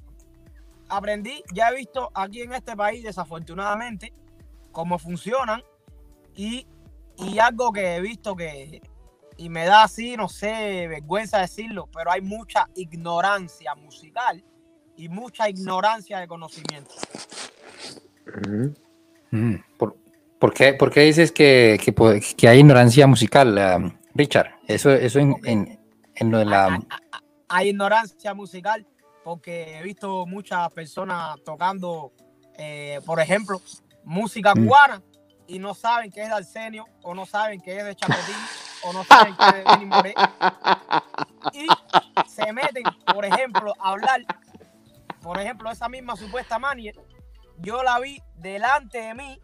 [0.89, 4.13] Aprendí, ya he visto aquí en este país, desafortunadamente,
[4.71, 5.61] cómo funcionan
[6.35, 6.65] y,
[7.17, 8.81] y algo que he visto que,
[9.37, 14.43] y me da así, no sé, vergüenza decirlo, pero hay mucha ignorancia musical
[14.95, 16.93] y mucha ignorancia de conocimiento.
[19.31, 19.97] Mm, ¿Por,
[20.39, 21.79] por qué, por qué dices que,
[22.37, 24.55] que, hay ignorancia musical, um, Richard?
[24.67, 25.79] Eso, eso en, en,
[26.15, 26.79] en lo de la.
[27.49, 28.85] Hay ignorancia musical
[29.27, 32.13] porque he visto muchas personas tocando,
[32.57, 33.61] eh, por ejemplo,
[34.05, 34.65] música Mm.
[34.65, 35.03] cubana
[35.47, 38.37] y no saben que es de Arsenio o no saben que es de Chapotín
[38.85, 40.13] o no saben que es de Benny Moré
[41.51, 41.67] y
[42.29, 44.21] se meten, por ejemplo, a hablar,
[45.21, 46.95] por ejemplo, esa misma supuesta manager,
[47.57, 49.41] yo la vi delante de mí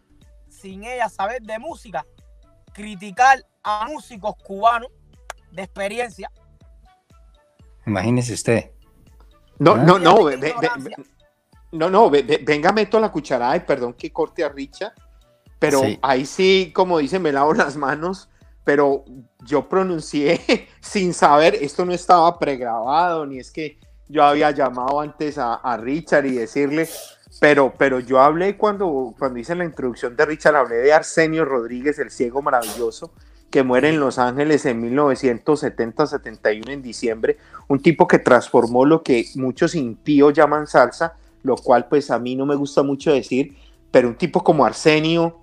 [0.48, 2.06] sin ella saber de música,
[2.72, 4.88] criticar a músicos cubanos
[5.52, 6.30] de experiencia
[7.86, 8.73] Imagínese usted.
[9.58, 9.84] No, ¿Ah?
[9.84, 10.24] no, no.
[10.24, 10.96] Ve- ve- ve-.
[11.72, 14.94] No, no, venga, meto la cucharada y perdón que corte a Richa,
[15.58, 18.28] pero ahí sí, como dice, me lavo las manos,
[18.62, 19.04] pero
[19.44, 23.78] yo pronuncié sin saber, esto no estaba pregrabado, ni es que
[24.08, 26.88] yo había llamado antes a, Richard y decirle,
[27.40, 31.98] pero, pero yo hablé cuando, cuando hice la introducción de Richard, hablé de Arsenio Rodríguez,
[31.98, 33.12] el ciego maravilloso,
[33.54, 37.36] que muere en Los Ángeles en 1970-71 en diciembre,
[37.68, 42.34] un tipo que transformó lo que muchos impíos llaman salsa, lo cual pues a mí
[42.34, 43.54] no me gusta mucho decir,
[43.92, 45.38] pero un tipo como Arsenio,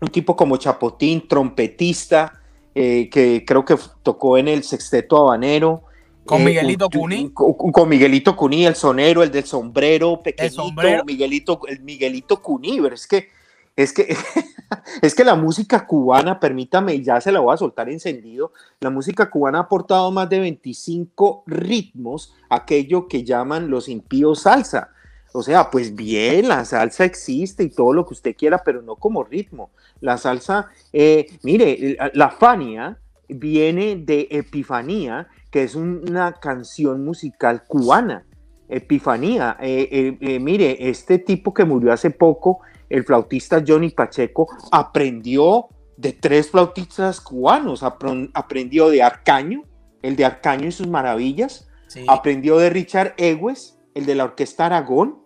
[0.00, 2.32] un tipo como Chapotín, trompetista,
[2.74, 5.84] eh, que creo que tocó en el Sexteto Habanero.
[6.24, 7.30] Con eh, Miguelito Cuní.
[7.32, 13.06] Con, Miguelito Cuní, el sonero, el del sombrero pequeñito, Miguelito, el Miguelito Cuní, pero es
[13.06, 13.28] que,
[13.76, 14.16] es que,
[15.02, 19.30] es que la música cubana, permítame, ya se la voy a soltar encendido, la música
[19.30, 24.90] cubana ha aportado más de 25 ritmos, aquello que llaman los impíos salsa.
[25.32, 28.96] O sea, pues bien, la salsa existe y todo lo que usted quiera, pero no
[28.96, 29.70] como ritmo.
[30.00, 32.98] La salsa, eh, mire, la Fania
[33.28, 38.24] viene de Epifanía, que es una canción musical cubana.
[38.68, 45.68] Epifanía, eh, eh, mire, este tipo que murió hace poco, el flautista Johnny Pacheco, aprendió
[45.96, 49.62] de tres flautistas cubanos, aprendió de Arcaño,
[50.02, 51.68] el de Arcaño y sus maravillas,
[52.08, 55.22] aprendió de Richard Ewes, el de la Orquesta Aragón,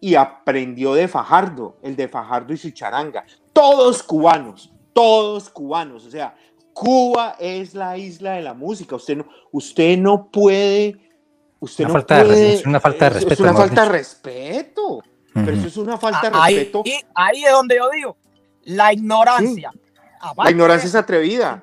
[0.00, 3.24] y aprendió de Fajardo, el de Fajardo y su charanga.
[3.52, 6.06] Todos cubanos, todos cubanos.
[6.06, 6.34] O sea,
[6.72, 8.96] Cuba es la isla de la música.
[8.96, 10.98] Usted no, usted no puede.
[11.60, 13.34] Usted no puede, es una falta de respeto.
[13.34, 15.02] Es una falta de respeto.
[15.34, 16.82] Pero eso es una falta de respeto.
[16.84, 18.16] Y ahí es donde yo digo,
[18.64, 19.72] la ignorancia.
[20.36, 21.62] la ignorancia es atrevida.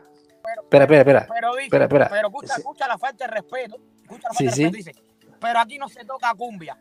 [0.64, 1.28] espera, espera, espera.
[1.34, 2.10] Pero, espera, espera.
[2.10, 3.78] pero escucha, escucha, la falta de respeto.
[4.02, 4.78] Escucha la falta de respeto.
[4.78, 4.96] Dice,
[5.40, 6.78] pero aquí no se toca cumbia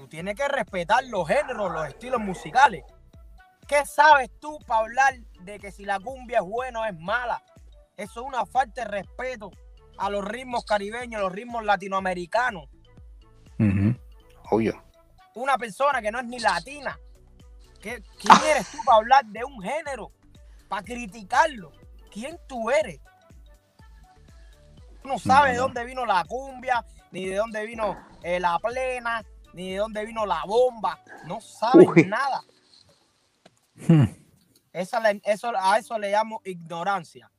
[0.00, 2.84] tú tienes que respetar los géneros, los estilos musicales.
[3.68, 7.42] ¿Qué sabes tú para hablar de que si la cumbia es buena o es mala?
[7.98, 9.50] Eso es una falta de respeto
[9.98, 12.64] a los ritmos caribeños, los ritmos latinoamericanos.
[14.50, 14.82] Obvio.
[15.34, 16.98] Una persona que no es ni latina.
[17.80, 18.02] ¿Quién
[18.50, 20.12] eres tú para hablar de un género?
[20.68, 21.72] Para criticarlo.
[22.10, 23.00] ¿Quién tú eres?
[25.02, 29.24] Tú no sabes de dónde vino la cumbia, ni de dónde vino eh, la plena,
[29.54, 32.42] ni de dónde vino la bomba, no saben nada.
[33.74, 34.04] Hmm.
[34.72, 37.30] Esa, eso, a eso le llamo ignorancia.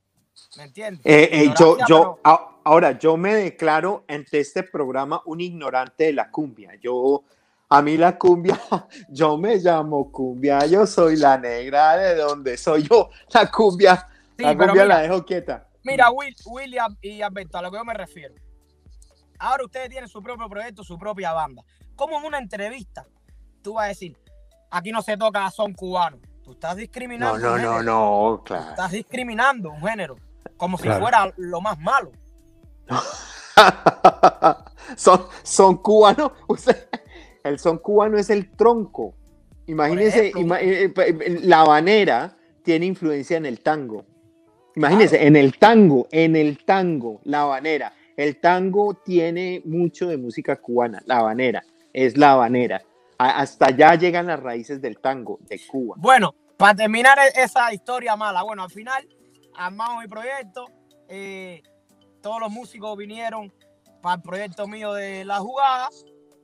[0.57, 1.05] ¿Me entiendes?
[1.05, 6.29] Eh, eh, yo, yo, ahora, yo me declaro ante este programa un ignorante de la
[6.29, 6.75] cumbia.
[6.81, 7.23] Yo,
[7.73, 8.59] a mí la cumbia,
[9.07, 13.09] yo me llamo cumbia, yo soy la negra de donde soy yo.
[13.33, 15.65] La cumbia, la cumbia la dejo quieta.
[15.83, 18.35] Mira, Will, William y Alberto, a lo que yo me refiero.
[19.39, 21.63] Ahora ustedes tienen su propio proyecto, su propia banda.
[21.95, 23.05] Como en una entrevista
[23.61, 24.17] tú vas a decir,
[24.69, 26.19] aquí no se toca son cubanos?
[26.43, 27.37] Tú estás discriminando.
[27.37, 28.71] No, no, no, no, claro.
[28.71, 30.17] estás discriminando un género,
[30.57, 32.11] como si fuera lo más malo.
[34.97, 36.33] son, son cubanos.
[37.43, 39.15] el son cubano es el tronco.
[39.67, 44.05] Imagínense, eh, eh, la habanera tiene influencia en el tango.
[44.75, 47.93] Imagínense, en el tango, en el tango, la habanera.
[48.15, 51.63] El tango tiene mucho de música cubana, la habanera,
[51.93, 52.81] es la habanera.
[53.17, 55.95] Hasta allá llegan las raíces del tango de Cuba.
[55.97, 59.07] Bueno, para terminar e-, esa historia mala, bueno, al final
[59.55, 60.65] armamos mi proyecto,
[61.07, 61.61] eh,
[62.21, 63.53] todos los músicos vinieron
[64.01, 65.89] para el proyecto mío de la jugada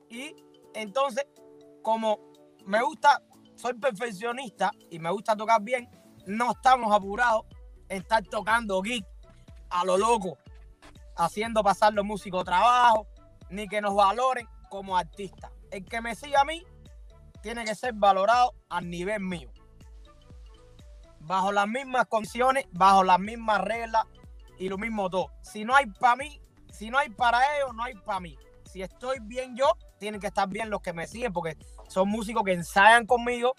[0.08, 0.34] y
[0.82, 1.26] entonces
[1.82, 2.18] como
[2.64, 3.22] me gusta,
[3.54, 5.88] soy perfeccionista y me gusta tocar bien,
[6.26, 7.42] no estamos apurados
[7.88, 9.04] en estar tocando geek
[9.70, 10.38] a lo loco
[11.18, 13.06] haciendo pasar los músicos trabajo,
[13.50, 15.50] ni que nos valoren como artistas.
[15.70, 16.64] El que me siga a mí
[17.42, 19.50] tiene que ser valorado al nivel mío.
[21.20, 24.06] Bajo las mismas condiciones, bajo las mismas reglas
[24.58, 25.30] y lo mismo todo.
[25.42, 26.40] Si no hay para mí,
[26.72, 28.38] si no hay para ellos, no hay para mí.
[28.64, 31.56] Si estoy bien yo, tienen que estar bien los que me siguen porque
[31.88, 33.54] son músicos que ensayan conmigo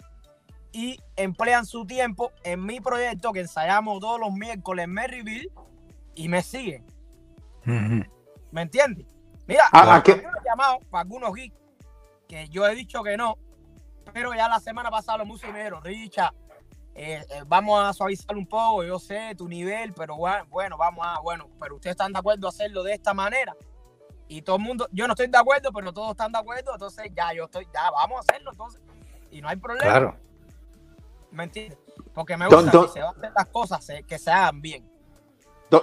[0.72, 5.50] y emplean su tiempo en mi proyecto que ensayamos todos los miércoles en Maryville
[6.14, 6.84] y me siguen.
[7.64, 9.06] ¿Me entiendes?
[9.46, 11.56] Mira, ¿A, ah, he llamado para algunos geeks
[12.28, 13.36] que yo he dicho que no,
[14.12, 16.32] pero ya la semana pasada los músicos me dijeron, Richa,
[16.94, 21.20] eh, eh, vamos a suavizar un poco, yo sé tu nivel, pero bueno, vamos a,
[21.20, 23.54] bueno, pero ustedes están de acuerdo a hacerlo de esta manera.
[24.30, 27.10] Y todo el mundo, yo no estoy de acuerdo, pero todos están de acuerdo, entonces
[27.16, 28.80] ya yo estoy, ya vamos a hacerlo entonces.
[29.28, 29.90] Y no hay problema.
[29.90, 30.16] Claro.
[31.32, 31.76] ¿Me entiendes?
[32.14, 34.88] Porque me gusta que se van a hacer las cosas que se hagan bien.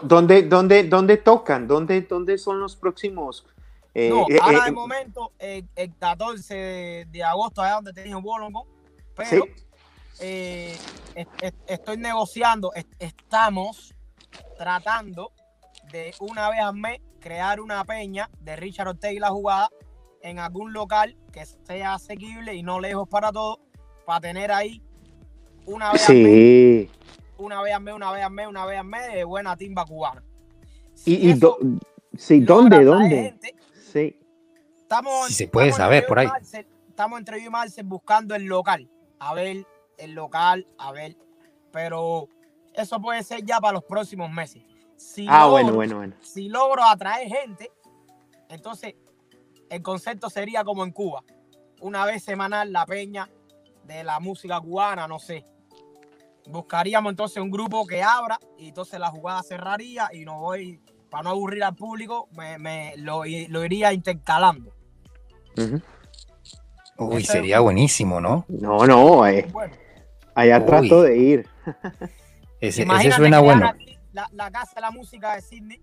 [0.01, 1.67] ¿Dónde, dónde, dónde tocan?
[1.67, 3.45] ¿Dónde, ¿Dónde son los próximos
[3.93, 8.03] Eh, no, eh, ahora eh, de momento, eh, el 14 de agosto, allá donde te
[8.03, 8.67] dije Wollongong,
[9.15, 9.41] pero sí,
[10.21, 10.77] eh,
[11.15, 13.93] es- es- estoy negociando, es- estamos
[14.57, 15.31] tratando
[15.91, 19.69] de una vez al mes crear una peña de Richard Ortega y la jugada
[20.21, 23.59] en algún local que sea asequible y no lejos para todos,
[24.05, 24.81] para tener ahí
[25.65, 26.91] una vez al mes, sí.
[27.37, 29.85] una vez al mes, una vez al mes, una vez al mes de buena timba
[29.85, 30.23] cubana.
[31.05, 31.57] ¿Y, Si y do-
[32.17, 33.15] sí, dónde, dónde?
[33.23, 33.55] gente,
[33.91, 34.19] Sí.
[34.81, 36.27] Estamos, Si se puede saber por ahí.
[36.27, 38.89] Marcel- estamos entre yo y Marcel buscando el local.
[39.19, 39.65] A ver,
[39.97, 41.17] el local, a ver.
[41.71, 42.27] Pero
[42.73, 44.63] eso puede ser ya para los próximos meses.
[45.09, 46.15] Si Ah, logro- bueno, bueno, bueno.
[46.21, 47.71] Si logro atraer gente,
[48.49, 48.93] entonces
[49.69, 51.23] el concepto sería como en Cuba.
[51.79, 53.29] Una vez semanal la peña
[53.85, 55.45] de la música cubana, no sé.
[56.49, 61.23] Buscaríamos entonces un grupo que abra y entonces la jugada cerraría y no voy, para
[61.23, 64.73] no aburrir al público, me, me- lo, lo iría intercalando.
[66.97, 68.45] Uy, sería buenísimo, ¿no?
[68.49, 69.73] No, no, eh, Bueno,
[70.35, 70.65] allá Uy.
[70.65, 71.49] trato de ir.
[72.59, 72.85] Ese,
[73.15, 73.71] suena bueno.
[74.17, 75.79] La, la casa de la música de Sydney.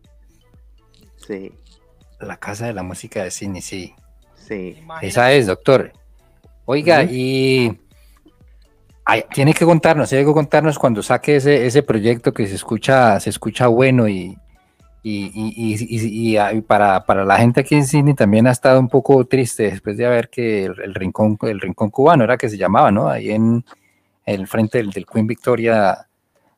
[1.16, 1.52] Sí,
[2.18, 3.94] La casa de la música de Sydney, sí.
[4.34, 4.74] sí.
[4.80, 5.06] imagínate.
[5.06, 5.92] Esa es, doctor.
[6.64, 7.78] Oiga, y
[9.04, 13.20] ay, tiene que contarnos, tiene que contarnos cuando saque ese, ese proyecto que se escucha,
[13.20, 14.36] se escucha bueno y,
[15.04, 18.46] y, y- y- y- y, ah, y para, para la gente aquí en Sydney también
[18.48, 22.24] ha estado un poco triste después de ver que el, el rincón, el rincón cubano
[22.24, 23.08] era que se llamaba, ¿no?
[23.08, 23.64] Ahí en
[24.26, 26.08] el frente del, del Queen Victoria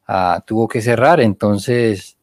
[0.06, 2.16] ah, tuvo que cerrar, entonces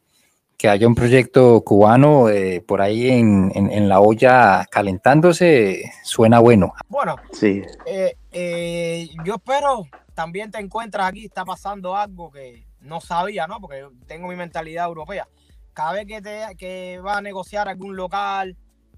[0.57, 6.39] que haya un proyecto cubano eh, por ahí en, en- en la olla calentándose suena
[6.39, 6.73] bueno.
[6.87, 13.01] Bueno, Sí, eh, eh, yo espero también te encuentras aquí, está pasando algo que no
[13.01, 13.59] sabía, ¿no?
[13.59, 15.27] Porque tengo mi mentalidad europea.
[15.73, 18.55] Cada vez que, te, que vas a negociar algún local,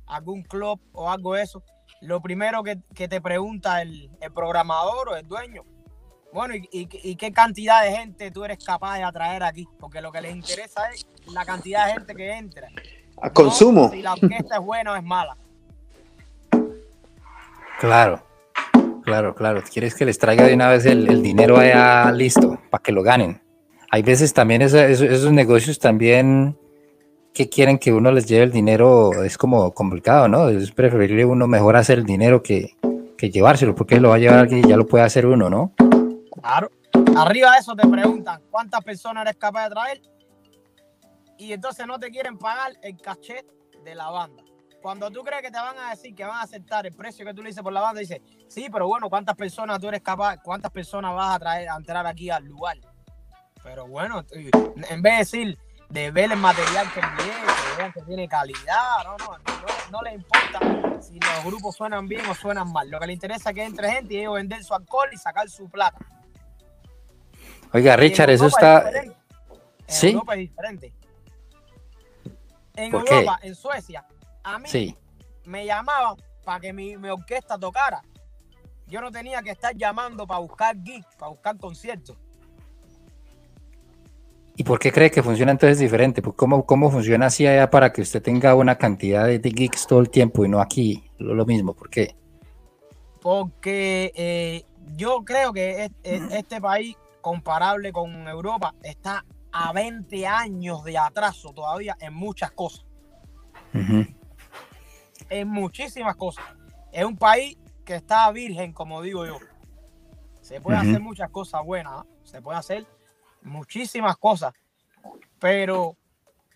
[0.08, 1.64] algún club o algo de eso,
[2.02, 5.64] lo primero que, que te pregunta el, el programador o el dueño,
[6.34, 9.68] bueno, ¿y, y, y qué cantidad de gente tú eres capaz de atraer aquí?
[9.80, 12.68] Porque lo que les interesa es la cantidad de gente que entra.
[13.22, 13.90] a no consumo.
[13.90, 15.38] si la orquesta es buena o es mala.
[17.80, 18.22] Claro,
[19.04, 19.64] claro, claro.
[19.72, 23.04] Quieres que les traiga de una vez el, el dinero allá listo para que lo
[23.04, 23.42] ganen.
[23.92, 26.58] Hay veces también esos negocios también
[27.34, 30.50] que quieren que uno les lleve el dinero es como complicado, ¿no?
[30.50, 32.76] Es preferible uno mejor hacer el dinero que,
[33.18, 35.72] que llevárselo, porque lo va a llevar alguien y ya lo puede hacer uno, ¿no?
[36.46, 36.70] Claro.
[37.18, 40.02] Arriba de eso te preguntan cuántas personas eres capaz de traer
[41.40, 43.44] y entonces no te quieren pagar el cachet
[43.84, 44.44] de la banda.
[44.80, 47.34] Cuando tú crees que te van a decir que van a aceptar el precio que
[47.34, 50.38] tú le dices por la banda, dices, sí, pero bueno, ¿cuántas personas tú eres capaz,
[50.44, 52.78] cuántas personas vas a traer a entrar aquí al lugar?
[53.64, 58.02] Pero bueno, en vez de decir, de ver el material que envié, que vean que
[58.04, 62.72] tiene calidad, no, no, no, no les importa si los grupos suenan bien o suenan
[62.72, 62.88] mal.
[62.88, 65.50] Lo que le interesa es que entre gente y ellos vender su alcohol y sacar
[65.50, 65.98] su plata.
[67.76, 68.90] Oiga, Richard, eso está...
[68.90, 69.06] es.
[69.06, 69.12] En
[69.88, 70.08] ¿Sí?
[70.12, 70.94] Europa es diferente.
[72.78, 73.16] En ¿Por qué?
[73.16, 74.06] Europa, en Suecia,
[74.44, 74.96] a mí Sí,
[75.44, 78.02] me llamaban para que mi, mi orquesta tocara.
[78.88, 82.16] Yo no tenía que estar llamando para buscar gigs, para buscar conciertos.
[84.56, 86.22] ¿Y por qué cree que funciona entonces diferente?
[86.22, 89.86] Pues, ¿Cómo, ¿Cómo funciona así allá para que usted tenga una cantidad de, de gigs
[89.86, 91.74] todo el tiempo y no aquí lo, lo mismo?
[91.74, 92.16] ¿Por qué?
[93.22, 94.64] Porque eh,
[94.96, 96.96] yo creo que es- es- este país,
[97.26, 102.86] comparable con Europa, está a 20 años de atraso todavía en muchas cosas.
[105.30, 106.46] En muchísimas cosas.
[106.92, 109.40] Es un país que está virgen, como digo yo.
[110.42, 112.06] Se puede hacer muchas cosas buenas, ¿ah?
[112.22, 112.86] se puede hacer
[113.42, 114.54] muchísimas cosas,
[115.40, 115.98] pero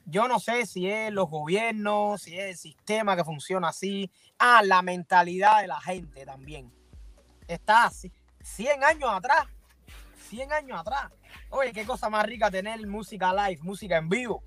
[0.06, 4.62] yo no sé si es los gobiernos, si es el sistema que funciona así, ah,
[4.64, 6.72] la mentalidad de la gente también.
[7.48, 8.14] Está así,
[8.44, 9.48] 100 años atrás,
[10.30, 11.12] 100 años atrás.
[11.50, 14.44] Oye, qué cosa más rica tener música live, música en vivo,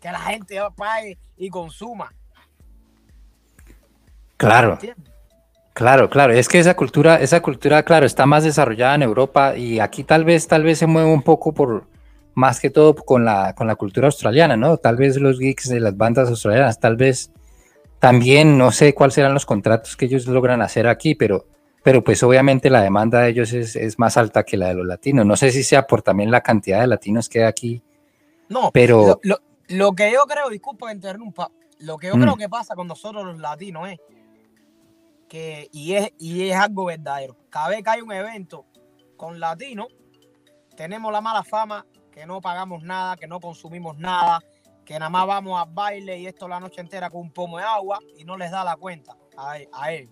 [0.00, 2.12] que la gente pague y consuma.
[4.36, 4.78] Claro,
[5.72, 6.32] claro, claro.
[6.32, 10.24] Es que esa cultura, esa cultura, claro, está más desarrollada en Europa y aquí tal
[10.24, 11.86] vez, tal vez se mueve un poco por
[12.34, 14.76] más que todo con la, con la cultura australiana, ¿no?
[14.76, 17.30] Tal vez los geeks de las bandas australianas, tal vez
[18.00, 21.46] también, no sé cuáles serán los contratos que ellos logran hacer aquí, pero,
[21.84, 24.86] pero pues obviamente la demanda de ellos es, es más alta que la de los
[24.86, 25.24] latinos.
[25.26, 27.82] No sé si sea por también la cantidad de latinos que hay aquí,
[28.48, 32.20] No, pero lo, lo- lo que yo creo, disculpa que interrumpa, lo que yo Mm.
[32.22, 33.98] creo que pasa con nosotros los latinos es
[35.28, 38.66] que, y es, y es algo verdadero, cada vez que hay un evento
[39.16, 39.88] con latinos,
[40.76, 44.40] tenemos la mala fama que no pagamos nada, que no consumimos nada,
[44.84, 47.64] que nada más vamos a baile y esto la noche entera con un pomo de
[47.64, 50.08] agua y no les da la cuenta a él, a, él,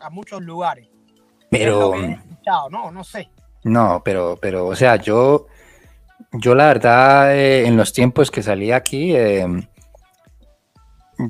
[0.00, 0.88] a muchos lugares.
[1.50, 1.94] Pero,
[2.70, 3.28] no, no sé.
[3.64, 5.46] No, pero, pero, o sea, yo,
[6.32, 9.46] yo la verdad, eh, en los tiempos que salí aquí, eh,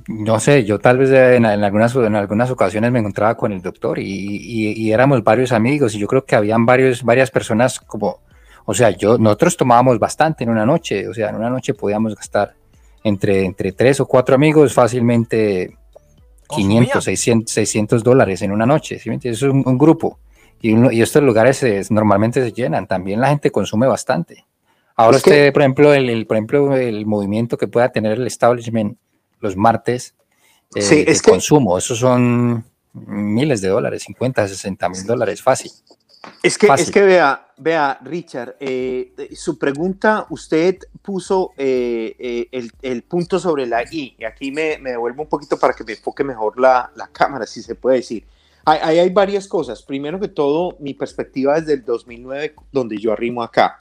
[0.06, 3.98] no sé, yo tal vez en, algunas, en algunas ocasiones me encontraba con el doctor
[3.98, 8.20] y, éramos varios amigos y yo creo que habían varios, varias personas como,
[8.66, 12.14] o sea, yo, nosotros tomábamos bastante en una noche, o sea, en una noche podíamos
[12.14, 12.54] gastar
[13.02, 15.77] entre, entre tres o cuatro amigos fácilmente
[16.48, 19.10] 500, 600, 600 dólares en una noche, ¿sí?
[19.22, 20.18] es un, grupo
[20.60, 24.44] y, estos lugares normalmente se llenan, también la gente consume bastante.
[24.96, 28.98] Ahora usted, por ejemplo, el, por ejemplo, el movimiento que pueda tener el establishment
[29.40, 30.14] los martes
[30.74, 31.78] eh, sí, de consumo.
[31.78, 35.70] Esos son miles de dólares, 50, 60 mil dólares, fácil.
[36.42, 43.02] Es que, es que vea, vea, Richard, eh, su pregunta, usted puso eh, el, el,
[43.02, 46.24] punto sobre la I, y aquí me, me, devuelvo un poquito para que me enfoque
[46.24, 48.26] mejor la, la cámara, si se puede decir.
[48.70, 49.82] Ahí hay, varias cosas.
[49.82, 53.78] Primero que todo, mi perspectiva desde el 2009, donde yo arrimo acá.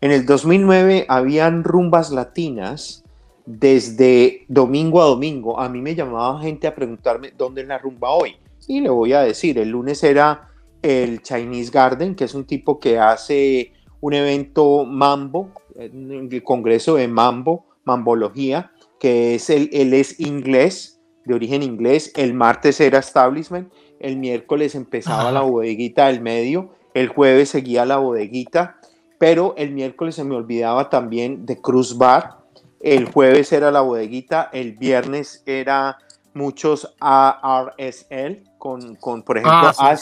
[0.00, 3.04] En el 2009 habían rumbas latinas
[3.44, 5.60] desde domingo a domingo.
[5.60, 8.36] A mí me llamaba gente a preguntarme dónde es la rumba hoy.
[8.66, 10.48] Y le voy a decir, el lunes era
[10.84, 13.72] el Chinese Garden, que es un tipo que hace
[14.02, 18.70] un evento mambo, el congreso de mambo, mambología,
[19.00, 22.12] que es el, él es inglés, de origen inglés.
[22.16, 27.96] El martes era establishment, el miércoles empezaba la bodeguita del medio, el jueves seguía la
[27.96, 28.76] bodeguita,
[29.18, 32.40] pero el miércoles se me olvidaba también de Cruz Bar,
[32.80, 35.96] el jueves era la bodeguita, el viernes era
[36.34, 39.96] muchos ARSL con, con por ejemplo, ah,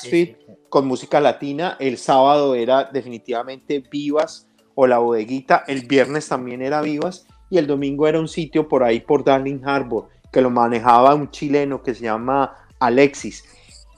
[0.73, 1.77] con música latina.
[1.79, 5.65] El sábado era definitivamente Vivas o la bodeguita.
[5.67, 7.27] El viernes también era Vivas.
[7.51, 11.31] Y el domingo era un sitio por ahí por Darling Harbor que lo manejaba un
[11.31, 13.45] chileno que se llama Alexis.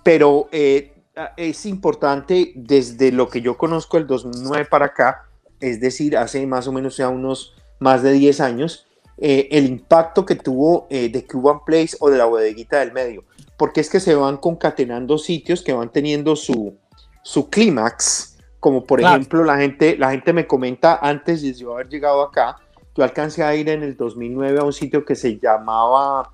[0.02, 0.92] Pero eh,
[1.36, 5.28] es importante desde lo que yo conozco el 2009 para acá,
[5.60, 10.26] es decir, hace más o menos ya unos más de 10 años, eh, el impacto
[10.26, 13.22] que tuvo eh, de Cuban Place o de la bodeguita del medio,
[13.64, 16.76] porque es que se van concatenando sitios que van teniendo su,
[17.22, 21.88] su clímax, como por ejemplo la gente, la gente me comenta antes de yo haber
[21.88, 22.58] llegado acá,
[22.94, 26.30] yo alcancé a ir en el 2009 a un sitio que se llamaba,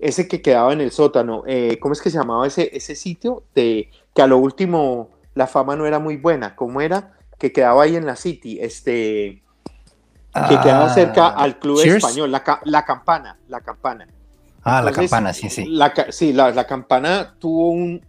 [0.00, 3.44] ese que quedaba en el sótano, eh, ¿cómo es que se llamaba ese, ese sitio?
[3.54, 7.12] De, que a lo último la fama no era muy buena, ¿cómo era?
[7.38, 9.40] Que quedaba ahí en la City, este
[10.34, 14.08] que quedaba cerca ah, al club español, la, campana, la campana.
[14.64, 15.64] Ah, la campana, sí, sí.
[15.66, 18.00] La, sí, la, campana tuvo un,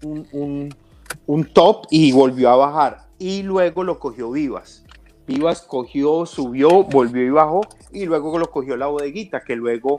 [1.25, 3.07] un, top y volvió a bajar.
[3.17, 4.83] Y luego lo cogió Vivas.
[5.25, 7.61] Vivas cogió, subió, volvió y bajó.
[7.91, 9.97] Y luego lo cogió la bodeguita, que luego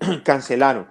[0.24, 0.86] cancelaron.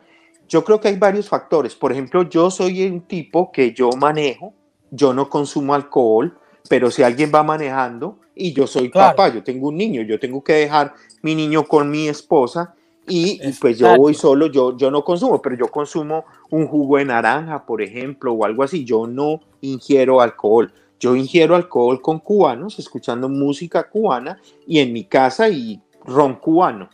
[0.48, 1.76] Yo creo que hay varios factores.
[1.76, 4.54] Por ejemplo, yo soy un tipo que yo manejo,
[4.92, 6.38] yo no consumo alcohol,
[6.70, 10.44] pero si alguien va manejando, y yo soy papá, yo tengo un niño, yo tengo
[10.44, 12.76] que dejar mi niño con mi esposa
[13.08, 17.06] y, pues yo voy solo, yo, yo no consumo, pero yo consumo un jugo de
[17.06, 20.74] naranja, por ejemplo, o algo así, yo no ingiero alcohol.
[21.00, 26.90] Yo ingiero alcohol con cubanos, escuchando música cubana y en mi casa y ron cubano,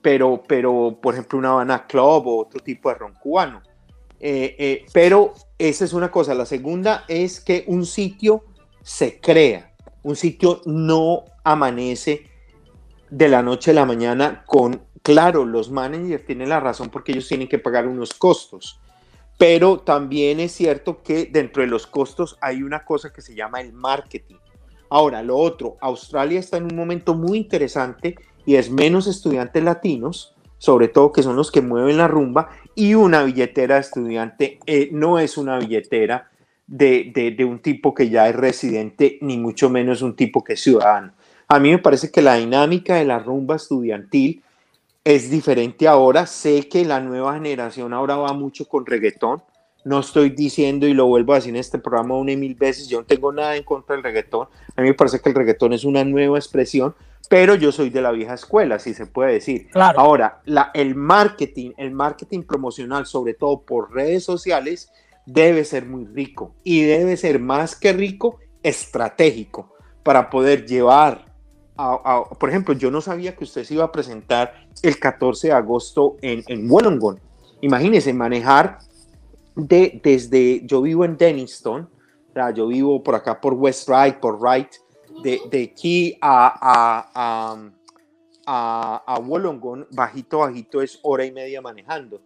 [0.00, 3.60] pero, pero por ejemplo una Habana Club o otro tipo de ron cubano.
[4.20, 6.34] Eh, eh, pero esa es una cosa.
[6.34, 8.44] La segunda es que un sitio
[8.82, 9.70] se crea
[10.02, 12.26] un sitio no amanece
[13.10, 17.28] de la noche a la mañana con, claro, los managers tienen la razón porque ellos
[17.28, 18.80] tienen que pagar unos costos,
[19.38, 23.60] pero también es cierto que dentro de los costos hay una cosa que se llama
[23.60, 24.36] el marketing.
[24.90, 30.34] Ahora, lo otro, Australia está en un momento muy interesante y es menos estudiantes latinos,
[30.58, 34.88] sobre todo que son los que mueven la rumba, y una billetera de estudiante eh,
[34.92, 36.30] no es una billetera
[36.66, 41.12] de, un tipo que ya es residente, ni mucho menos un tipo que es ciudadano.
[41.48, 44.42] A mí me parece que la dinámica de la rumba estudiantil
[45.04, 46.26] es diferente ahora.
[46.26, 49.42] Sé que la nueva generación ahora va mucho con reggaetón.
[49.84, 52.88] No estoy diciendo, y lo vuelvo a decir en este programa una y mil veces,
[52.88, 54.48] yo no tengo nada en contra del reggaetón.
[54.76, 56.94] A mí me parece que el reggaetón es una nueva expresión,
[57.30, 59.68] pero yo soy de la vieja escuela, si se puede decir.
[59.74, 64.92] Ahora, la, el marketing, el marketing promocional, sobre todo por redes sociales,
[65.24, 71.29] debe ser muy rico y debe ser más que rico, estratégico para poder llevar
[71.80, 75.52] a, por ejemplo, yo no sabía que usted se iba a presentar el 14 de
[75.52, 77.18] agosto en, en Wollongong.
[77.62, 78.78] Imagínese manejar
[79.56, 81.88] de, desde, yo vivo en Denniston,
[82.54, 84.68] yo vivo por acá por West Wright, por Wright,
[85.22, 86.54] de, de aquí a,
[87.14, 87.72] a,
[88.46, 92.20] a, a Wollongong, bajito, bajito, es hora y media manejando.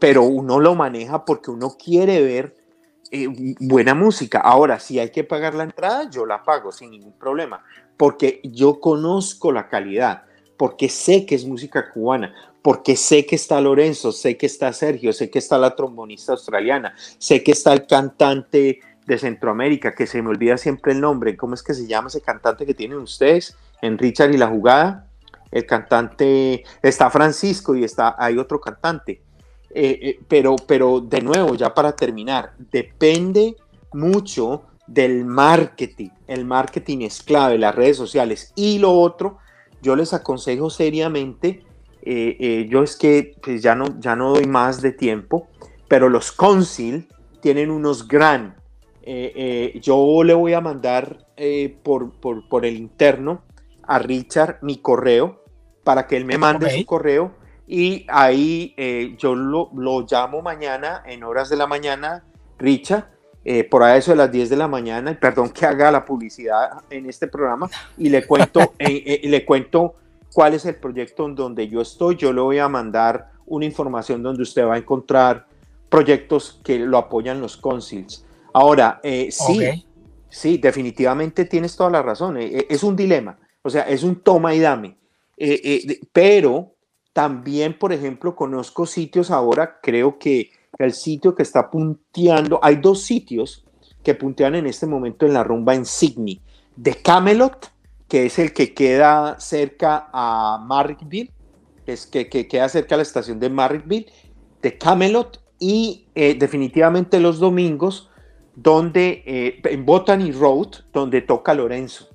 [0.00, 2.57] pero uno lo maneja porque uno quiere ver
[3.10, 3.26] eh,
[3.60, 4.40] buena música.
[4.40, 7.64] Ahora, si hay que pagar la entrada, yo la pago sin ningún problema,
[7.96, 10.24] porque yo conozco la calidad,
[10.56, 15.12] porque sé que es música cubana, porque sé que está Lorenzo, sé que está Sergio,
[15.12, 20.20] sé que está la trombonista australiana, sé que está el cantante de Centroamérica, que se
[20.20, 23.56] me olvida siempre el nombre, ¿cómo es que se llama ese cantante que tienen ustedes
[23.80, 25.06] en Richard y la jugada?
[25.50, 29.22] El cantante, está Francisco y está, hay otro cantante.
[29.70, 33.56] Eh, eh, pero, pero de nuevo, ya para terminar, depende
[33.92, 36.08] mucho del marketing.
[36.26, 38.52] El marketing es clave, las redes sociales.
[38.56, 39.38] Y lo otro,
[39.82, 41.62] yo les aconsejo seriamente,
[42.02, 45.48] eh, yo es que pues ya, no, ya no doy más de tiempo,
[45.88, 47.08] pero los Consil
[47.42, 48.56] tienen unos gran.
[49.82, 51.26] yo le voy a mandar
[51.82, 53.42] por, por, por, el interno
[53.82, 55.44] a Richard mi correo
[55.84, 57.32] para que él me mande su correo
[57.68, 62.24] y ahí eh, yo lo, lo, llamo mañana, en horas de la mañana,
[62.58, 63.10] Richa,
[63.44, 66.82] eh, por eso de las 10 de la mañana, y perdón que haga la publicidad
[66.88, 69.96] en este programa, y le cuento, eh, le cuento
[70.32, 72.16] cuál es el proyecto en donde yo estoy.
[72.16, 75.46] Yo le voy a mandar una información donde usted va a encontrar
[75.90, 78.24] proyectos que lo apoyan los consils.
[78.54, 79.86] Ahora, sí,
[80.30, 82.38] sí, definitivamente tienes toda la razón.
[82.38, 84.96] es un dilema, o sea, es un toma y dame.
[86.12, 86.77] pero
[87.18, 93.02] también, por ejemplo, conozco sitios ahora, creo que el sitio que está punteando, hay dos
[93.02, 93.64] sitios
[94.04, 96.40] que puntean en este momento en la rumba en Sydney,
[96.76, 97.72] de Camelot,
[98.06, 101.32] que es el que queda cerca a Marrickville,
[101.86, 104.06] es que, queda cerca a la estación de Marrickville,
[104.62, 108.10] de Camelot, y eh, definitivamente los domingos,
[108.54, 112.10] donde eh, en Botany Road, donde toca Lorenzo.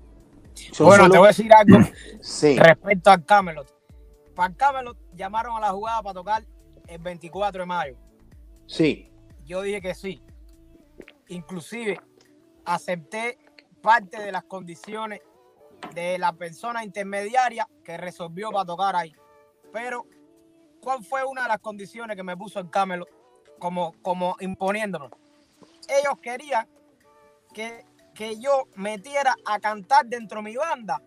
[0.80, 1.80] bueno, te voy a decir algo
[2.58, 3.83] respecto a Camelot.
[4.36, 6.46] Para Camelot llamaron a la jugada para tocar
[6.88, 7.98] el 24 de mayo.
[8.68, 9.12] Sí.
[9.46, 10.24] Yo dije que sí.
[11.28, 12.00] Inclusive
[12.66, 13.38] acepté
[13.82, 15.22] parte de las condiciones
[15.94, 19.14] de la persona intermediaria que resolvió para tocar ahí.
[19.72, 20.06] Pero,
[20.82, 23.10] ¿cuál fue una de las condiciones que me puso el Camelot
[23.60, 25.12] como, como imponiéndonos?
[25.88, 26.68] Ellos querían
[27.54, 31.02] que, que yo metiera a cantar dentro de mi banda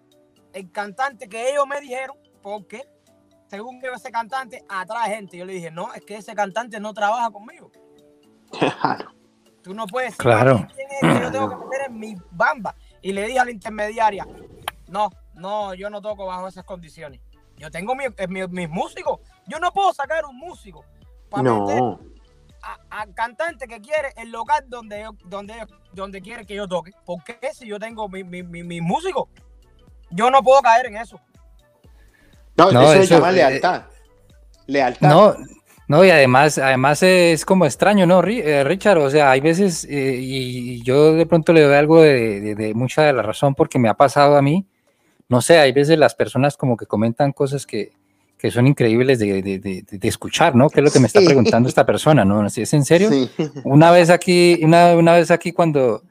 [0.52, 2.86] el cantante que ellos me dijeron, porque
[3.46, 5.36] según que ese cantante atrae gente.
[5.36, 7.70] Yo le dije, no, es que ese cantante no trabaja conmigo.
[8.50, 9.12] Claro.
[9.62, 10.66] Tú no puedes claro.
[10.74, 12.74] quién es que yo tengo que meter en mi bamba.
[13.02, 14.26] Y le dije a la intermediaria,
[14.88, 17.20] no, no, yo no toco bajo esas condiciones.
[17.56, 19.20] Yo tengo eh, mis músicos.
[19.46, 20.84] Yo no puedo sacar un músico
[21.30, 21.82] para meter
[22.90, 25.54] al cantante que quiere el local donde, donde,
[25.92, 26.92] donde quiere que yo toque.
[27.04, 29.28] Porque si yo tengo mis mi, mi, músicos,
[30.10, 31.20] yo no puedo caer en eso.
[32.56, 33.82] No, eso, se llama lealtad.
[34.66, 35.08] lealtad.
[35.08, 35.36] No,
[35.88, 38.98] no, y además, además es como extraño, ¿no, eh, Richard?
[38.98, 43.12] O sea, hay veces, eh, y yo de pronto le doy algo de, mucha de
[43.12, 44.66] la razón porque me ha pasado a mí.
[45.28, 47.92] No sé, hay veces las personas como que comentan cosas que,
[48.36, 50.70] que son increíbles de, escuchar, ¿no?
[50.70, 52.44] ¿Qué es lo que me está preguntando esta persona, no?
[52.46, 53.10] ¿Es en serio?
[53.64, 56.02] Una vez aquí, una, una vez aquí cuando,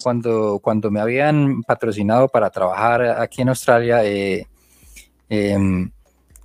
[0.00, 4.46] cuando, cuando me habían patrocinado para trabajar aquí en Australia, eh,
[5.28, 5.90] em,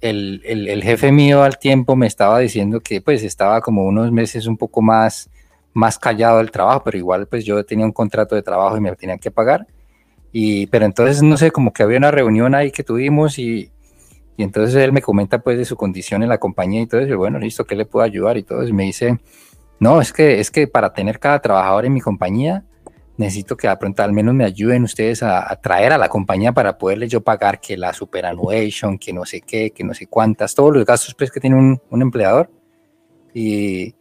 [0.01, 4.47] el, el, jefe mío al tiempo me estaba diciendo que pues estaba como unos meses
[4.47, 5.29] un poco más,
[5.73, 8.95] más callado del trabajo, pero igual pues yo tenía un contrato de trabajo y me
[8.95, 9.67] tenían que pagar.
[10.31, 13.71] Y, pero entonces, no sé, como que había una reunión ahí que tuvimos y,
[14.37, 17.13] y entonces él me comenta pues de su condición en la compañía y todo eso,
[17.13, 18.37] y bueno, listo, ¿qué le puedo ayudar?
[18.37, 19.19] Y todo eso, y me dice,
[19.79, 22.63] no, es que, es que para tener cada trabajador en mi compañía,
[23.19, 26.77] necesito que de pronto al menos me ayuden ustedes a, traer a la compañía para
[26.77, 30.73] poderle yo pagar que la superannuation, que no sé qué, que no sé cuántas, todos
[30.73, 32.49] los gastos pues, que tiene un, un empleador.
[33.33, 33.93] Y,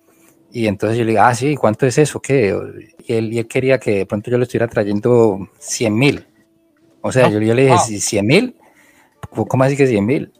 [0.53, 2.21] y, entonces yo le digo, ah, sí, ¿cuánto es eso?
[2.21, 2.57] ¿Qué?
[3.07, 6.27] Y él, y él quería que de pronto yo le estuviera trayendo 100 mil.
[7.01, 8.01] O sea, yo, yo, le dije, wow.
[8.01, 8.57] 100 mil,
[9.31, 10.33] ¿cómo así que 100 mil?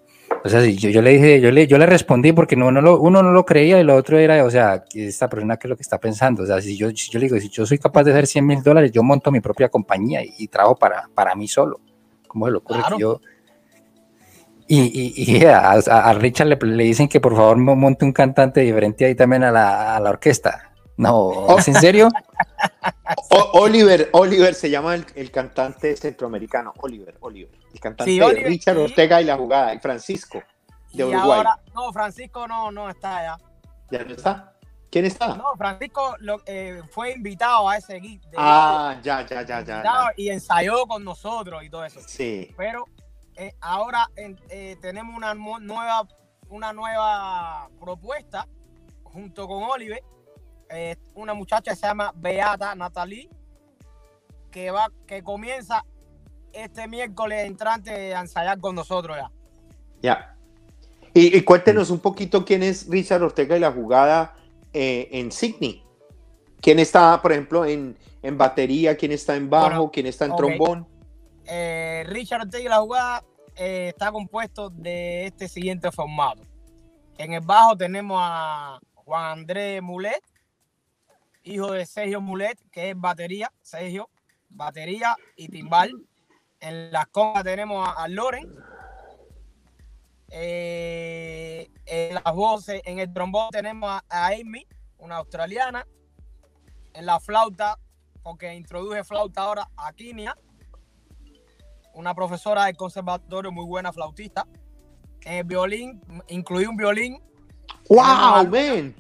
[0.49, 2.99] O sea, yo, yo le dije, yo le, yo le respondí porque no, no lo,
[2.99, 5.77] uno no lo creía y lo otro era, o sea, esta persona qué es lo
[5.77, 6.43] que está pensando.
[6.43, 8.47] O sea, si yo, si yo le digo, si yo soy capaz de hacer 100
[8.47, 11.81] mil dólares, yo monto mi propia compañía y, trabajo para, para mí solo.
[12.27, 13.21] ¿Cómo se le ocurre que yo...
[14.69, 18.63] Y, y, y a, a, Richard le, le, dicen que por favor monte un cantante
[18.63, 20.68] diferente ahí también a la, a la orquesta.
[20.99, 22.09] No, ¿es en serio?
[23.53, 29.25] Oliver, Oliver se llama el, cantante centroamericano, Oliver, Oliver, el cantante de Richard Ortega y
[29.25, 30.43] la jugada, y Francisco
[30.93, 31.45] de Uruguay.
[31.73, 33.39] no, Francisco no, no está allá.
[33.93, 34.53] ¿Ya no está?
[34.91, 35.37] ¿Quién está?
[35.37, 38.21] No, Francisco eh, fue invitado a ese gig.
[38.37, 42.01] ah, ya, ya, ya, ya, Y ensayó con nosotros y todo eso.
[42.05, 42.53] Sí.
[42.57, 42.87] Pero
[43.37, 46.09] eh, ahora eh, tenemos una nueva,
[46.49, 48.49] una nueva propuesta
[49.05, 50.03] junto con Oliver.
[51.15, 53.29] Una muchacha se llama Beata Natalie,
[54.51, 55.85] que va, que comienza
[56.53, 59.31] este miércoles entrante a ensayar con nosotros ya.
[60.03, 60.37] Ya.
[61.15, 64.37] Y, cuéntenos un poquito quién es Richard Ortega y la jugada
[64.73, 65.83] en Sydney.
[66.61, 67.97] ¿Quién está, por ejemplo, en,
[68.33, 68.97] batería?
[68.97, 69.91] ¿Quién está en bajo?
[69.91, 70.87] ¿Quién está en trombón?
[71.47, 73.25] Eh, Richard Ortega y la jugada
[73.57, 76.43] eh, está compuesto de este siguiente formato.
[77.17, 80.23] En el bajo tenemos a Juan Andrés Mulet,
[81.43, 84.11] hijo de Sergio Mulet, que es batería, Sergio,
[84.49, 85.93] batería y timbal.
[86.61, 88.53] En las congas tenemos a, Loren.
[90.31, 94.67] Eh, en las voces, en el trombón tenemos a, a Amy,
[94.99, 95.87] una australiana.
[96.95, 97.79] En la flauta,
[98.23, 100.37] porque introduje flauta ahora a Kinia
[101.99, 104.47] una profesora del conservatorio muy buena flautista.
[105.23, 107.21] En el violín, incluí un violín.
[107.89, 108.95] ¡Wow, ven!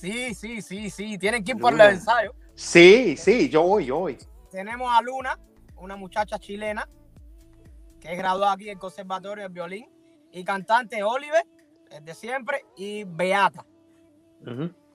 [0.00, 1.18] Sí, sí, sí, sí.
[1.18, 2.32] Tienen que ir por el ensayo.
[2.54, 4.16] Sí, sí, yo voy, yo voy.
[4.50, 5.38] Tenemos a Luna,
[5.76, 6.88] una muchacha chilena
[8.00, 9.86] que es graduada aquí en el conservatorio del violín.
[10.32, 11.44] Y cantante Oliver,
[11.90, 13.66] el de siempre, y Beata.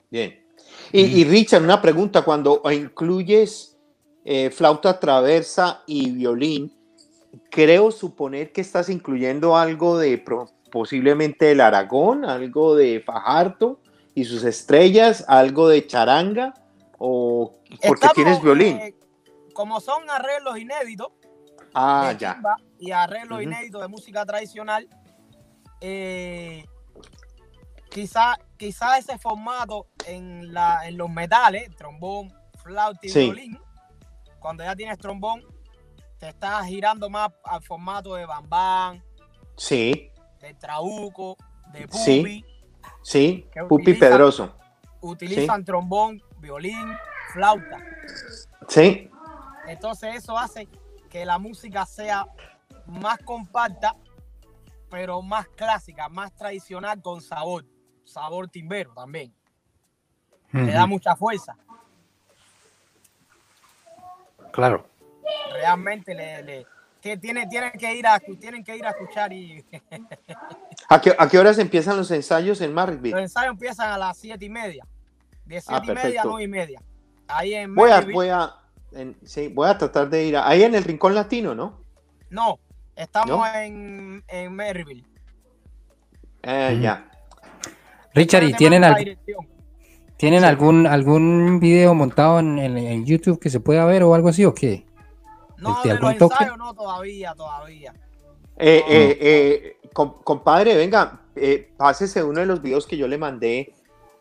[0.10, 0.43] Bien.
[0.91, 3.78] Y, Richard, una pregunta, cuando incluyes
[4.24, 6.74] eh, flauta traversa y violín,
[7.51, 10.24] creo suponer que estás incluyendo algo de
[10.72, 13.82] posiblemente el Aragón, algo de Fajardo
[14.16, 16.53] y sus estrellas, algo de charanga,
[16.97, 18.78] o porque tienes violín.
[18.78, 18.95] Eh,
[19.53, 21.09] como son arreglos inéditos,
[21.74, 22.41] ah, ya.
[22.80, 24.88] y arreglos inéditos de música tradicional,
[25.82, 26.66] eh,
[27.89, 33.59] quizá, quizá ese formato en, la, en los metales, trombón, flauta y violín,
[34.39, 35.43] cuando ya tienes trombón,
[36.20, 39.03] te estás girando más al formato de Bambán.
[39.57, 40.09] Sí.
[40.39, 41.36] De Trauco,
[41.74, 41.99] de Pupi.
[41.99, 42.45] Sí,
[43.68, 44.56] Pupi Pedroso.
[45.01, 46.88] Utilizan trombón, violín,
[47.34, 47.80] flauta.
[48.68, 49.10] Sí.
[49.68, 50.68] Entonces eso hace
[51.10, 52.26] que la música sea
[52.88, 53.95] más compacta,
[54.89, 57.66] pero más clásica, más tradicional con sabor,
[58.03, 59.34] sabor timbero también.
[60.51, 61.56] Le da mucha fuerza.
[64.51, 64.95] Claro
[65.56, 66.66] realmente le, que
[67.18, 69.64] tiene, tienen que ir a tienen que ir a escuchar y
[70.89, 73.14] ¿A qué, ¿A qué horas empiezan los ensayos en Marrickville?
[73.14, 74.86] Los ensayos empiezan a las siete y media.
[75.45, 76.82] De siete ah, y media a nueve y media.
[77.28, 78.56] Ahí en voy a, voy a
[79.24, 81.82] sí, voy a tratar de ir ahí en el Rincón Latino, ¿no?
[82.30, 82.60] No,
[82.95, 85.06] estamos en, en Maryville.
[86.43, 87.10] Eh, ya.
[88.14, 88.84] Richard, ¿y tienen,
[90.18, 94.45] ¿tienen algún, algún video montado en, en, YouTube que se pueda ver o algo así
[94.45, 94.86] o qué?
[95.58, 97.93] No, de los ensayos no, todavía, todavía.
[98.58, 101.22] Eh, eh, eh, compadre, venga,
[101.78, 103.74] pásese uno de los videos que yo le mandé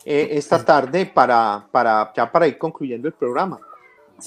[0.05, 3.59] esta tarde para, para, ya para ir concluyendo el programa.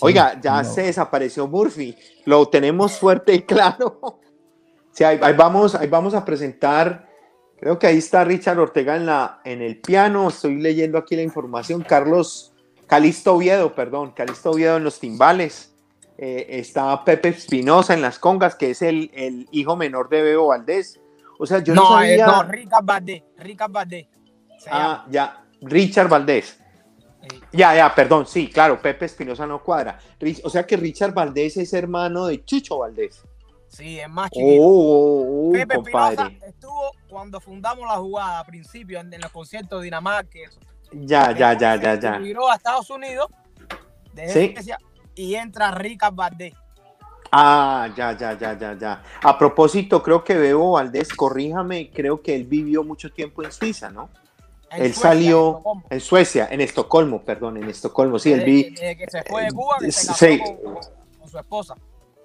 [0.01, 1.95] Oiga, ya se desapareció Murphy,
[2.25, 3.99] lo tenemos fuerte y claro.
[4.91, 7.07] Sí, ahí, vamos, ahí vamos a presentar,
[7.59, 11.21] creo que ahí está Richard Ortega en, la, en el piano, estoy leyendo aquí la
[11.21, 12.51] información, Carlos
[12.87, 15.76] Calisto Oviedo, perdón, Calisto Oviedo en los timbales,
[16.17, 20.47] eh, está Pepe Espinosa en las congas, que es el, el, hijo menor de Bebo
[20.47, 20.99] Valdés.
[21.37, 22.25] O sea, yo no, no sabía...
[22.25, 24.07] no, Richard Valdés, Richard Valdés.
[24.71, 26.59] Ah, ya, Richard Valdés.
[27.51, 29.99] Ya, ya, perdón, sí, claro, Pepe Espinosa no cuadra.
[30.43, 33.23] O sea que Richard Valdés es hermano de Chucho Valdés.
[33.67, 34.63] Sí, es más chiquito.
[34.63, 39.85] Oh, oh, Pepe Espinosa estuvo cuando fundamos la jugada a principio en, los conciertos de
[39.85, 40.39] Dinamarca.
[40.93, 42.17] Ya, ya, ya, ya, ya.
[42.17, 43.27] Miró a Estados Unidos.
[44.27, 44.55] sí
[45.17, 46.53] y entra Rica Valdés.
[47.31, 49.03] Ah, ya, ya, ya, ya, ya.
[49.21, 53.89] A propósito, creo que Bebo Valdés, corríjame, creo que él vivió mucho tiempo en Suiza,
[53.89, 54.09] ¿no?
[54.71, 58.73] él salió en, Suecia, en Estocolmo, perdón, en Estocolmo, sí, él vi...
[58.73, 60.41] que se fue de Cuba, que se sí.
[61.19, 61.75] con, su esposa.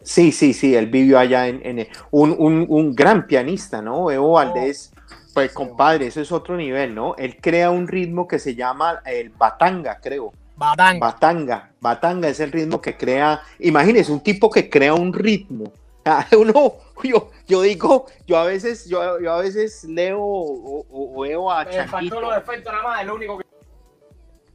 [0.02, 4.06] Sí, sí, sí, él vivió allá en, un, un, un, gran pianista, ¿no?
[4.06, 4.32] Oh.
[4.32, 4.92] Valdés,
[5.32, 7.14] pues compadre, eso es otro nivel, ¿no?
[7.16, 10.32] Él crea un ritmo que se llama el batanga, creo.
[10.62, 11.00] Batanga.
[11.00, 11.70] Batanga.
[11.80, 13.42] Batanga es el ritmo que crea.
[13.58, 15.72] Imagínese, un tipo que crea un ritmo.
[16.04, 21.64] Ah, uno, yo, yo digo, yo a veces, yo, a veces leo o, veo a
[21.64, 22.20] Chanquito.
[22.20, 22.42] nada
[22.82, 23.38] más, único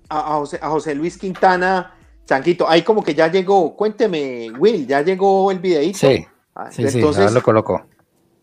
[0.10, 1.96] A, José, a, José, Luis Quintana,
[2.26, 6.00] Chanquito, ahí como que ya llegó, cuénteme, Will, ya llegó el videíto.
[6.00, 7.86] Sí, ah, sí, entonces, lo colocó.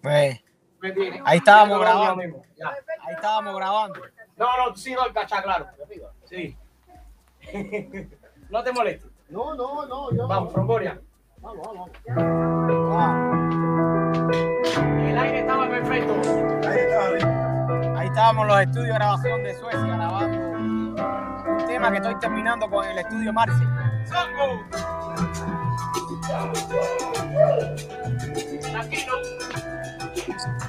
[0.02, 2.22] Ahí estábamos grabando.
[2.22, 4.00] ahí estábamos grabando.
[4.38, 5.66] No, no, sí, no, cachá, claro.
[6.24, 6.56] Sí.
[8.50, 9.10] No te molestes.
[9.28, 10.12] No, no, no.
[10.12, 10.28] Yo...
[10.28, 11.00] Vamos, Frongoria.
[11.38, 11.90] Vamos, vamos.
[12.90, 13.54] vamos.
[15.08, 16.14] el aire estaba perfecto.
[17.96, 20.54] Ahí estábamos los estudios de grabación de Suecia grabando
[21.46, 23.64] un tema que estoy terminando con el estudio Marce.
[28.76, 30.63] Aquí no.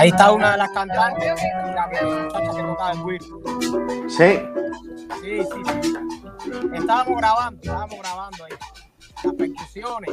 [0.00, 3.18] Ahí está una de las cantantes y la muchacha que tocaba el Wii.
[4.08, 4.40] Sí.
[5.20, 5.92] Sí, sí, sí.
[6.72, 8.52] Estábamos grabando, estábamos grabando ahí.
[9.22, 10.10] Las percusiones.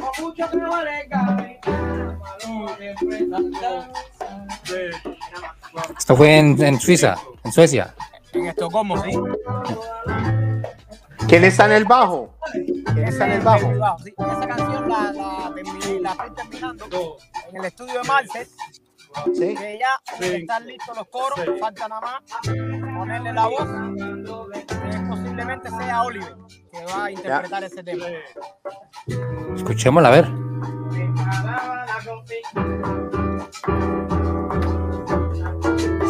[5.98, 7.94] Esto fue en, en Suiza, en Suecia.
[8.34, 9.12] En Estocolmo, sí.
[11.28, 12.34] ¿Quién está en el bajo?
[12.92, 13.96] ¿Quién está en el bajo?
[14.04, 15.50] Sí, Esa canción la, la,
[16.02, 17.16] la estoy terminando
[17.48, 18.48] en el estudio de Marcel.
[19.34, 19.54] Sí.
[19.54, 22.22] Que ya están listos los coros, falta nada más
[22.96, 23.68] ponerle la voz.
[24.90, 26.36] Que posiblemente sea Oliver
[26.70, 28.06] que va a interpretar ese tema.
[29.54, 30.26] Escuchémosla a ver.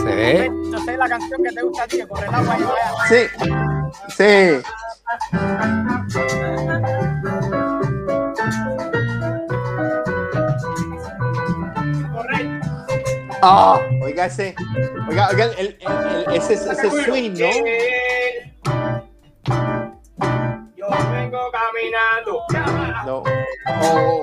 [0.02, 0.50] Se ve.
[0.72, 2.92] Yo sé la canción que te gusta a ti, por el agua y vaya.
[3.08, 3.28] Sí.
[4.08, 4.62] Sí.
[13.42, 14.54] Ah, oiga ese,
[15.08, 15.78] oiga, oiga el, el-
[16.26, 17.50] el- ese, ese swing, ¿no?
[20.76, 22.42] Yo vengo caminando.
[23.06, 23.22] No.
[23.82, 24.22] Oh.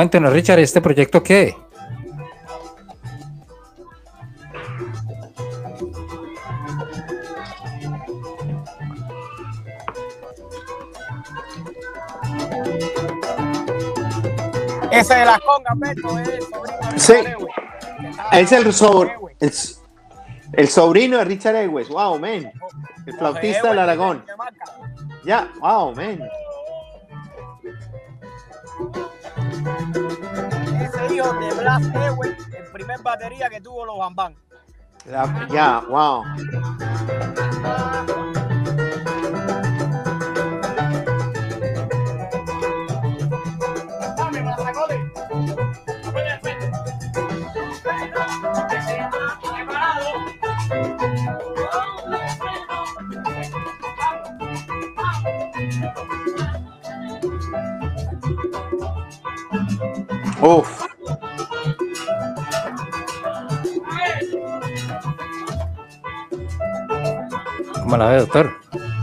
[0.00, 1.54] Cuéntenos, Richard, ¿este proyecto qué?
[14.90, 17.14] Ese de las congas, Beto, es el sobrino de Sí.
[18.32, 19.82] Es el, con so- Ewes.
[20.50, 21.88] el, el sobrino de Richard Ewes.
[21.90, 22.50] Wow, man.
[23.04, 24.24] El flautista del Aragón.
[25.26, 26.20] Ya, wow, man.
[31.80, 34.34] El primer batería que tuvo los Bambán.
[35.50, 36.24] Ya, wow.
[67.90, 68.52] ¿Cómo la ve, doctor?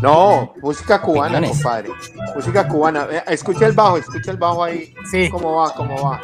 [0.01, 1.61] No, música cubana, Opiniones.
[1.61, 1.89] compadre.
[2.33, 3.05] Música cubana.
[3.27, 4.95] Escucha el bajo, escucha el bajo ahí.
[5.11, 5.29] Sí.
[5.29, 5.73] ¿Cómo va?
[5.73, 6.21] ¿Cómo va?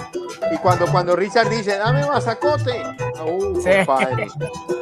[0.50, 2.82] Y cuando, cuando Richard dice, dame mazacote.
[3.26, 3.70] Uh, Sí.
[3.86, 4.28] compadre.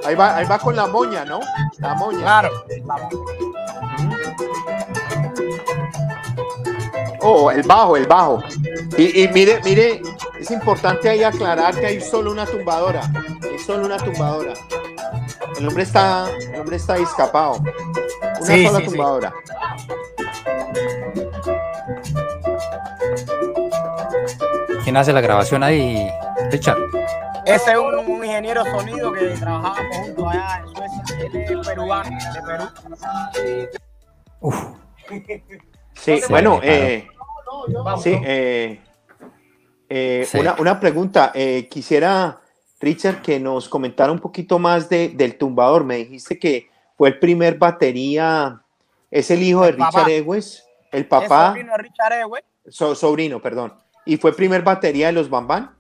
[0.06, 1.40] Ahí va, ahí va con la moña, ¿no?
[1.80, 2.20] La moña.
[2.20, 2.50] Claro.
[7.22, 8.44] Oh, el bajo, el bajo.
[8.96, 10.02] Y, y mire, mire,
[10.40, 13.02] es importante ahí aclarar que hay solo una tumbadora.
[13.42, 14.54] Hay solo una tumbadora.
[15.62, 17.58] El hombre está, el hombre está escapado.
[17.62, 18.90] Una Sí, sola sí, sí.
[18.92, 19.34] tumbadora.
[24.84, 26.10] ¿Quién hace la grabación ahí,
[26.50, 26.78] Richard?
[27.46, 31.04] Ese es un, un ingeniero sonido que trabajábamos juntos allá en Suecia.
[31.50, 33.72] Él es peruano, de Perú.
[34.42, 34.64] Uf,
[35.08, 35.44] Sí,
[35.94, 37.08] Sí, bueno, eh,
[38.02, 38.82] sí, eh,
[39.90, 40.40] eh, Sí.
[40.40, 41.32] Una, una pregunta.
[41.36, 42.41] eh, quisiera,
[42.82, 45.84] Richard, que nos comentara un poquito más de, del tumbador.
[45.84, 48.62] Me dijiste que fue el primer batería,
[49.10, 50.00] es el hijo de El papá.
[50.00, 52.44] Richard Ewes, el papá, sobrino de Richard Ewe.
[52.70, 53.74] so- sobrino, perdón.
[54.06, 55.76] Y fue primer batería de los Bambán.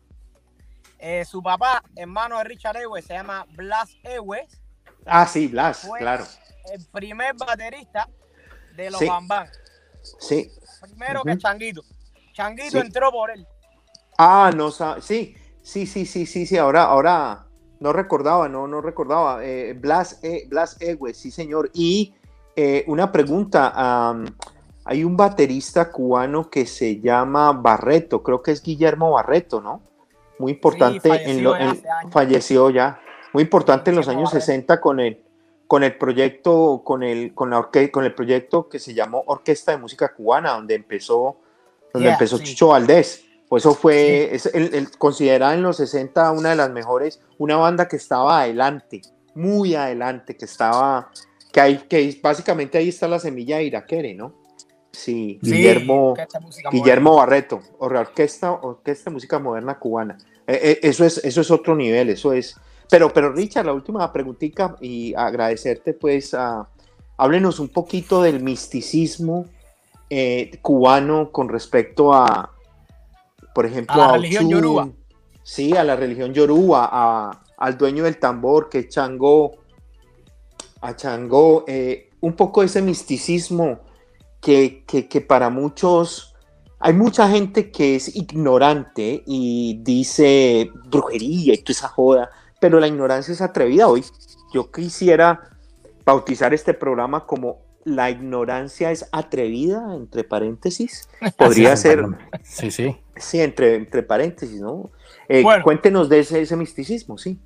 [0.99, 4.61] Eh, su papá, hermano de Richard Ewe, se llama Blas Ewes.
[5.05, 6.23] Ah, sí, Blas, Fue claro.
[6.71, 8.07] el primer baterista
[8.75, 9.07] de los Sí.
[9.07, 9.47] Bam Bam.
[10.19, 10.51] Sí.
[10.81, 11.81] Primero que Changuito.
[12.33, 12.77] Changuito Sí.
[12.77, 13.45] entró por él.
[14.17, 14.71] Ah, no,
[15.01, 17.45] sí, sí, sí, sí, sí, sí, ahora, ahora
[17.79, 19.43] no recordaba, no, no recordaba.
[19.43, 21.69] Eh, Blas, eh, Blas Ewes, sí, señor.
[21.73, 22.13] Y
[22.55, 24.25] eh, una pregunta, am,
[24.85, 29.81] hay un baterista cubano que se llama Barreto, creo que es Guillermo Barreto, ¿no?
[30.39, 32.11] Muy importante, falleció lo- ya en- años.
[32.13, 32.99] falleció ya,
[33.33, 34.45] muy importante en los años Barreto.
[34.45, 35.23] 60 con el,
[35.67, 39.71] con el proyecto, con el, con la orque- con el proyecto que se llamó Orquesta
[39.71, 41.37] de Música Cubana, donde empezó,
[41.93, 42.43] donde Yeah, empezó sí.
[42.45, 43.23] Chicho Valdés.
[43.51, 47.57] Pues eso fue, es el, el- considerada en los 60 una de las mejores, una
[47.57, 49.01] banda que estaba adelante,
[49.35, 51.11] muy adelante, que estaba,
[51.51, 54.35] que hay, que básicamente ahí está la semilla de Iraquere, ¿no?
[54.93, 56.13] Sí, Sí, Guillermo,
[56.71, 60.17] Guillermo Barreto, or- orquesta, orquesta de música moderna cubana.
[60.47, 62.55] Eh, eh, eso es, eso es otro nivel, eso es.
[62.89, 66.69] Pero, pero Richard, la última preguntita y agradecerte, pues, a-
[67.17, 69.45] háblenos un poquito del misticismo
[70.09, 72.49] eh, cubano con respecto a,
[73.53, 74.89] por ejemplo, A la religión Ochun, yoruba.
[75.43, 79.51] Sí, a la religión yoruba, a- al dueño del tambor que es Changó,
[80.81, 83.79] a Changó, eh, un poco ese misticismo
[84.39, 86.33] que, que, que para muchos,
[86.79, 92.29] hay mucha gente que es ignorante y dice brujería y toda esa joda,
[92.59, 94.03] pero la ignorancia es atrevida hoy.
[94.53, 95.39] Yo quisiera
[96.05, 101.09] bautizar este programa como la ignorancia es atrevida, entre paréntesis.
[101.37, 102.05] Podría sí, ser,
[102.43, 102.97] Sí, sí.
[103.15, 104.91] sí, entre, entre paréntesis, ¿no?
[105.27, 105.63] Eh, Bueno.
[105.63, 107.39] Cuéntenos de ese, ese misticismo, sí.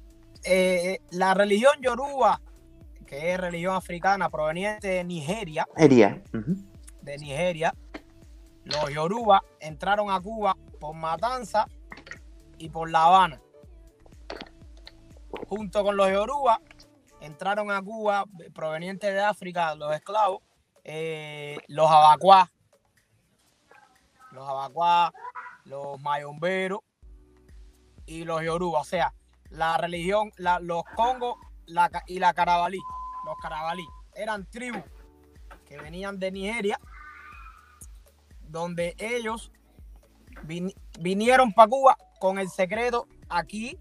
[0.44, 2.42] Eh, la religión yoruba,
[3.06, 6.56] que es religión africana proveniente de Nigeria, ujú.
[7.02, 7.74] de Nigeria,
[8.64, 11.68] los yoruba entraron a Cuba por Matanza
[12.58, 13.42] y por La Habana.
[15.48, 16.62] Junto con los yoruba
[17.26, 20.42] entraron a Cuba provenientes de África, los esclavos,
[20.84, 22.52] eh, los abacuá,
[24.32, 25.14] los abacuá,
[25.66, 26.80] los mayomberos
[28.06, 28.82] y los yoruba.
[28.82, 29.14] O sea,
[29.50, 32.80] la religión, la- los congos la y la carabalí,
[33.26, 34.84] los carabalí, eran tribus
[35.66, 36.80] que venían de Nigeria,
[38.42, 39.52] donde ellos
[40.44, 43.80] vin- vinieron para Cuba con el secreto aquí,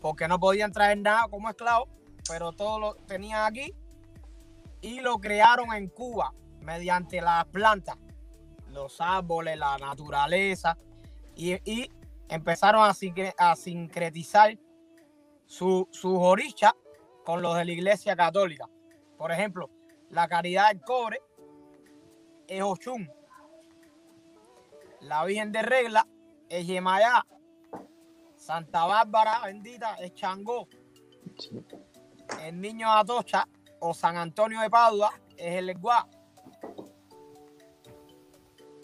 [0.00, 1.88] porque no podían traer nada como esclavos,
[2.28, 3.74] pero todo lo tenían aquí
[4.80, 7.96] y lo crearon en Cuba mediante las plantas,
[8.70, 10.76] los árboles, la naturaleza
[11.34, 11.90] y,
[12.28, 12.92] empezaron a,
[13.38, 14.58] a sincretizar
[15.46, 16.72] su, sus orichas
[17.24, 18.68] con los de la iglesia católica.
[19.16, 19.70] Por ejemplo,
[20.10, 21.20] la caridad del cobre
[22.46, 23.10] es Ochun.
[25.00, 26.06] La Virgen de Regla
[26.48, 27.24] es Yemayá.
[28.36, 30.68] Santa Bárbara, bendita, es Changó.
[32.42, 33.46] El niño de Atocha
[33.80, 36.06] o San Antonio de Padua es el Eguá.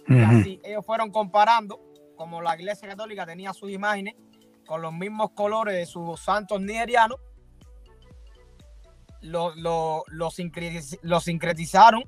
[0.06, 0.40] Y Ujú.
[0.40, 1.80] así ellos fueron comparando,
[2.16, 4.14] como la iglesia católica tenía sus imágenes
[4.66, 7.18] con los mismos colores de sus santos nigerianos,
[9.20, 12.04] lo, lo, lo sincretiz- lo sincretizaron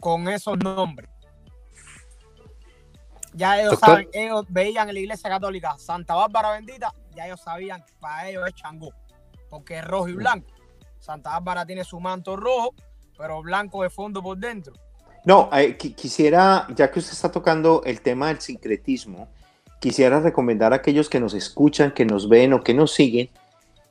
[0.00, 1.08] con esos nombres.
[3.34, 3.88] Ya ellos Doctor.
[3.88, 8.28] saben, ellos veían en la iglesia católica Santa Bárbara bendita, ya ellos sabían que para
[8.28, 8.90] ellos es Changó,
[9.52, 10.48] porque es rojo y blanco.
[10.98, 12.74] Santa Bárbara tiene su manto rojo,
[13.18, 14.72] pero blanco de fondo por dentro.
[15.26, 19.28] No, eh, qui- quisiera, ya que usted está tocando el tema del sincretismo,
[19.78, 23.28] quisiera recomendar a aquellos que nos escuchan, que nos ven o que nos siguen,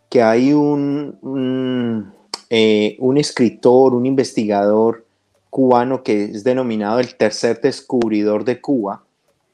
[0.10, 2.12] que hay un, un,
[2.50, 5.06] eh, un escritor, un investigador
[5.52, 9.04] cubano que es denominado el tercer descubridor de Cuba,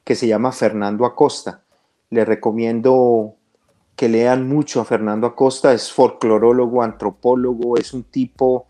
[0.04, 1.60] que se llama Fernando Acosta.
[2.08, 3.34] Le recomiendo
[3.98, 8.66] que lean mucho a Fernando Acosta, es folclorólogo, antropólogo, es un tipo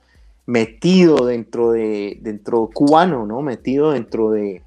[0.47, 3.43] metido dentro de, dentro cubano, ¿no?
[3.43, 4.63] Metido dentro de,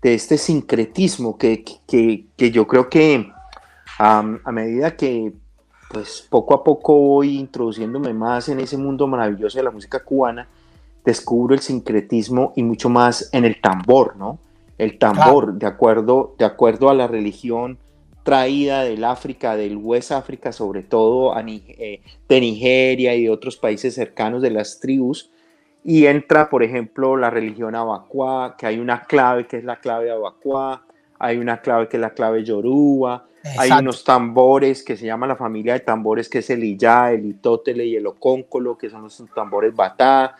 [0.00, 3.28] de este sincretismo que, que, que yo creo que
[3.98, 4.22] a
[4.52, 5.32] medida que
[5.90, 10.46] pues poco a poco voy introduciéndome más en ese mundo maravilloso de la música cubana,
[11.04, 14.38] descubro el sincretismo y mucho más en el tambor, ¿no?
[14.78, 17.78] El tambor, de, acuerdo, de acuerdo a la religión
[18.24, 23.94] traída del África, del West África, sobre todo eh, de Nigeria y de otros países
[23.94, 25.30] cercanos de las tribus,
[25.84, 30.10] y entra, por ejemplo, la religión abacuá, que hay una clave que es la clave
[30.10, 30.82] abacuá,
[31.18, 33.26] hay una clave que es la clave yoruba,
[33.58, 37.26] hay unos tambores que se llama la familia de tambores, que es el iyá, el
[37.26, 40.36] itótele y el ocóncolo, que son los tambores batá.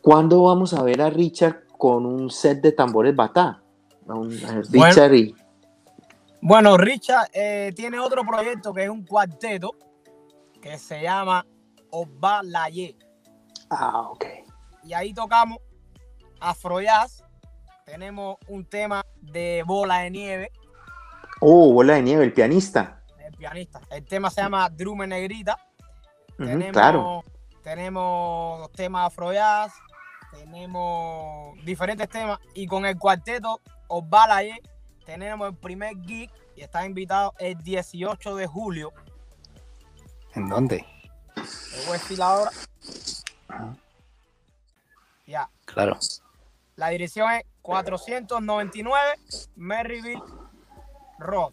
[0.00, 3.62] ¿Cuándo vamos a ver a Richard con un set de tambores batá?
[4.72, 5.36] Richard y...
[6.44, 9.76] Bueno, Richard eh, tiene otro proyecto que es un cuarteto
[10.60, 11.46] que se llama
[11.90, 12.96] Obalaye.
[13.70, 14.24] Ah, ok.
[14.82, 15.58] Y ahí tocamos
[16.40, 17.22] Afroyaz.
[17.86, 20.52] Tenemos un tema de Bola de Nieve.
[21.38, 23.04] Oh, Bola de Nieve, el pianista.
[23.24, 23.80] El pianista.
[23.88, 25.56] El tema se llama Drume Negrita.
[26.36, 27.24] tenemos, claro.
[27.62, 29.74] Tenemos temas Afroyaz.
[30.32, 32.40] Tenemos diferentes temas.
[32.52, 34.60] Y con el cuarteto Obalaye
[35.04, 38.92] tenemos el primer gig y está invitado el 18 de julio.
[40.34, 40.84] ¿En dónde?
[41.34, 41.40] Te
[41.86, 42.50] voy a decir ahora.
[45.26, 45.48] Ya.
[45.64, 45.98] Claro.
[46.76, 49.00] La dirección es 499
[49.56, 50.22] Maryville
[51.18, 51.52] Road.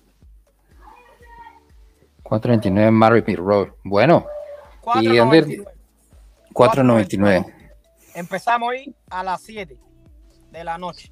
[2.23, 3.69] 499 Maryville Road.
[3.83, 4.25] Bueno.
[5.01, 5.65] ¿Y dónde?
[6.53, 7.55] 499.
[8.15, 9.77] Empezamos ahí a las 7
[10.51, 11.11] de la noche.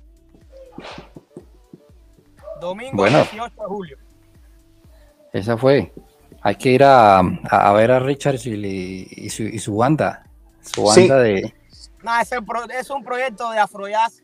[2.59, 3.97] Domingo 18 de julio.
[5.33, 5.93] Esa fue.
[6.41, 10.25] Hay que ir a, a ver a Richard y, su, y su banda.
[10.61, 11.53] Su banda de.
[12.03, 14.23] No, es, es, un proyecto de Afroyaz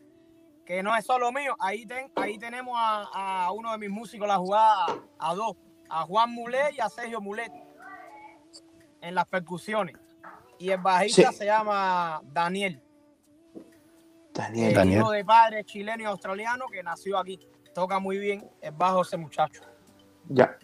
[0.64, 1.56] que no es solo mío.
[1.58, 4.86] Ahí, ten, ahí tenemos a, a, uno de mis músicos, la jugada
[5.18, 5.56] a dos,
[5.88, 7.52] a Juan Mulet y a Sergio Mulet
[9.00, 9.96] en las percusiones.
[10.58, 12.80] Y el bajista se llama Daniel.
[14.32, 14.90] Daniel.
[14.90, 17.38] hijo de padre chileno y australiano que nació aquí
[17.74, 19.60] toca muy bien, es bajo ese muchacho.
[20.28, 20.56] Ya.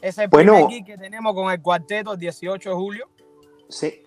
[0.00, 3.08] Ese es el bueno, primer que tenemos con el cuarteto el 18 de julio.
[3.68, 4.02] Sí.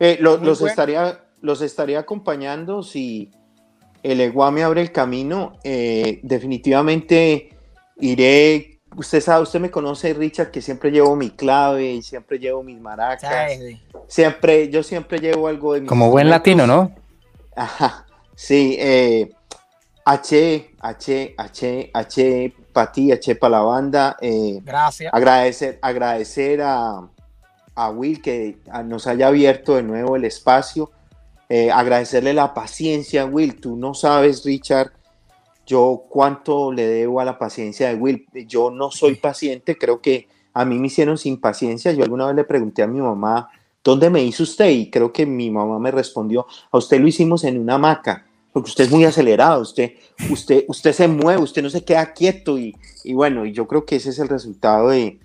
[0.00, 3.30] Eh, los, estaría, los estaría acompañando si
[4.02, 5.58] el EGUA me abre el camino.
[5.62, 7.50] Eh, definitivamente
[7.96, 8.80] iré.
[8.96, 12.80] Usted sabe, usted me conoce, Richard, que siempre llevo mi clave y siempre llevo mis
[12.80, 13.52] maracas.
[14.08, 16.94] Siempre, yo siempre llevo algo de Como buen latino, ¿no?
[17.54, 18.06] Ajá.
[18.34, 19.30] Sí, eh,
[20.04, 24.16] H, H, H, H para ti, H para la banda.
[24.20, 25.12] Eh, Gracias.
[25.12, 27.08] Agradecer, agradecer a,
[27.74, 30.90] a, Will que nos haya abierto de nuevo el espacio.
[31.48, 33.60] Eh, agradecerle la paciencia, Will.
[33.60, 34.92] Tú no sabes, Richard,
[35.64, 38.26] yo cuánto le debo a la paciencia de Will.
[38.46, 41.92] Yo no soy paciente, creo que a mí me hicieron sin paciencia.
[41.92, 43.48] Yo alguna vez le pregunté a mi mamá,
[43.82, 44.70] ¿dónde me hizo usted?
[44.70, 48.25] Y creo que mi mamá me respondió, a usted lo hicimos en una hamaca
[48.56, 49.92] porque usted es muy acelerado, usted,
[50.30, 52.74] usted, usted se mueve, usted no se queda quieto y,
[53.04, 55.20] y bueno, y yo creo que ese es el resultado de,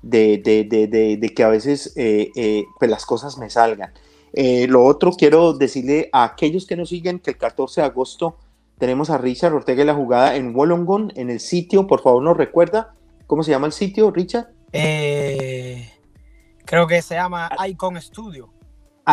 [0.00, 3.92] de, de, de que a veces eh, eh, pues las cosas me salgan.
[4.32, 8.36] Eh, lo otro, quiero decirle a aquellos que nos siguen que el 14 de agosto
[8.78, 12.36] tenemos a Richard Ortega y la jugada en Wollongong, en el sitio, por favor nos
[12.36, 12.94] recuerda,
[13.26, 14.50] ¿cómo se llama el sitio, Richard?
[14.70, 15.82] creo
[16.86, 18.50] que se llama Icon Studio.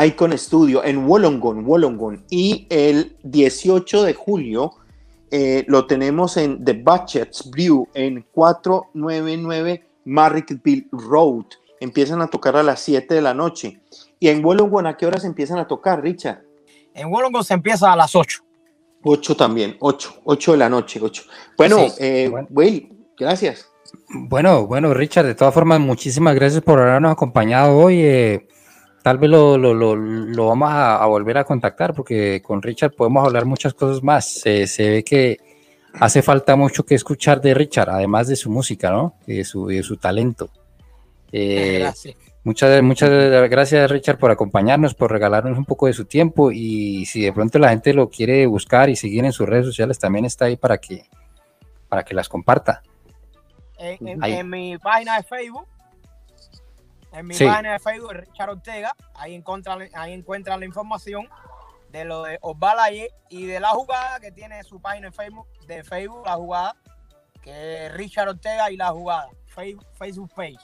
[0.04, 2.26] Icon Studio en Wollongong, Wollongong.
[2.30, 4.74] Y el 18 de julio
[5.32, 11.46] eh, lo tenemos en The Butchers Brew en 499 Marrickville Road.
[11.80, 13.80] Empiezan a tocar a las 7 de la noche.
[14.20, 16.42] ¿Y en Wollongong a qué horas empiezan a tocar, Richard?
[16.94, 18.42] En Wollongong se empieza a las 8.
[19.04, 21.24] 8 también, 8, 8 de la noche, 8.
[21.58, 23.70] Bueno, eh, Will, gracias.
[24.10, 28.02] Bueno, bueno, Richard, de todas formas, muchísimas gracias por habernos acompañado hoy.
[28.02, 28.48] Eh,
[29.06, 33.24] tal vez lo, lo, lo, lo vamos a, volver a contactar porque con Richard podemos
[33.24, 34.26] hablar muchas cosas más.
[34.26, 35.38] Se, se, ve que
[36.00, 39.14] hace falta mucho que escuchar de Richard, además de su música, ¿no?
[39.28, 40.50] Y de su, de su talento.
[41.32, 42.16] Eh, gracias.
[42.44, 43.12] Muchas, muchas
[43.48, 46.52] gracias, Richard, por acompañarnos, por regalarnos un poco de su tiempo.
[46.52, 50.00] Y si de pronto la gente lo quiere buscar y seguir en sus redes sociales,
[50.00, 51.06] también está ahí para que,
[51.90, 52.82] para que las comparta.
[53.78, 55.68] En, en mi página de Facebook
[57.16, 61.28] en mi página de Facebook, Richard Ortega, ahí encuentran, ahí encuentran la información
[61.90, 65.84] de lo de Osvalaye y de la jugada que tiene su página en Facebook, de
[65.84, 66.76] Facebook, la jugada,
[67.42, 70.58] que es Richard Ortega y la jugada, Facebook, Facebook page.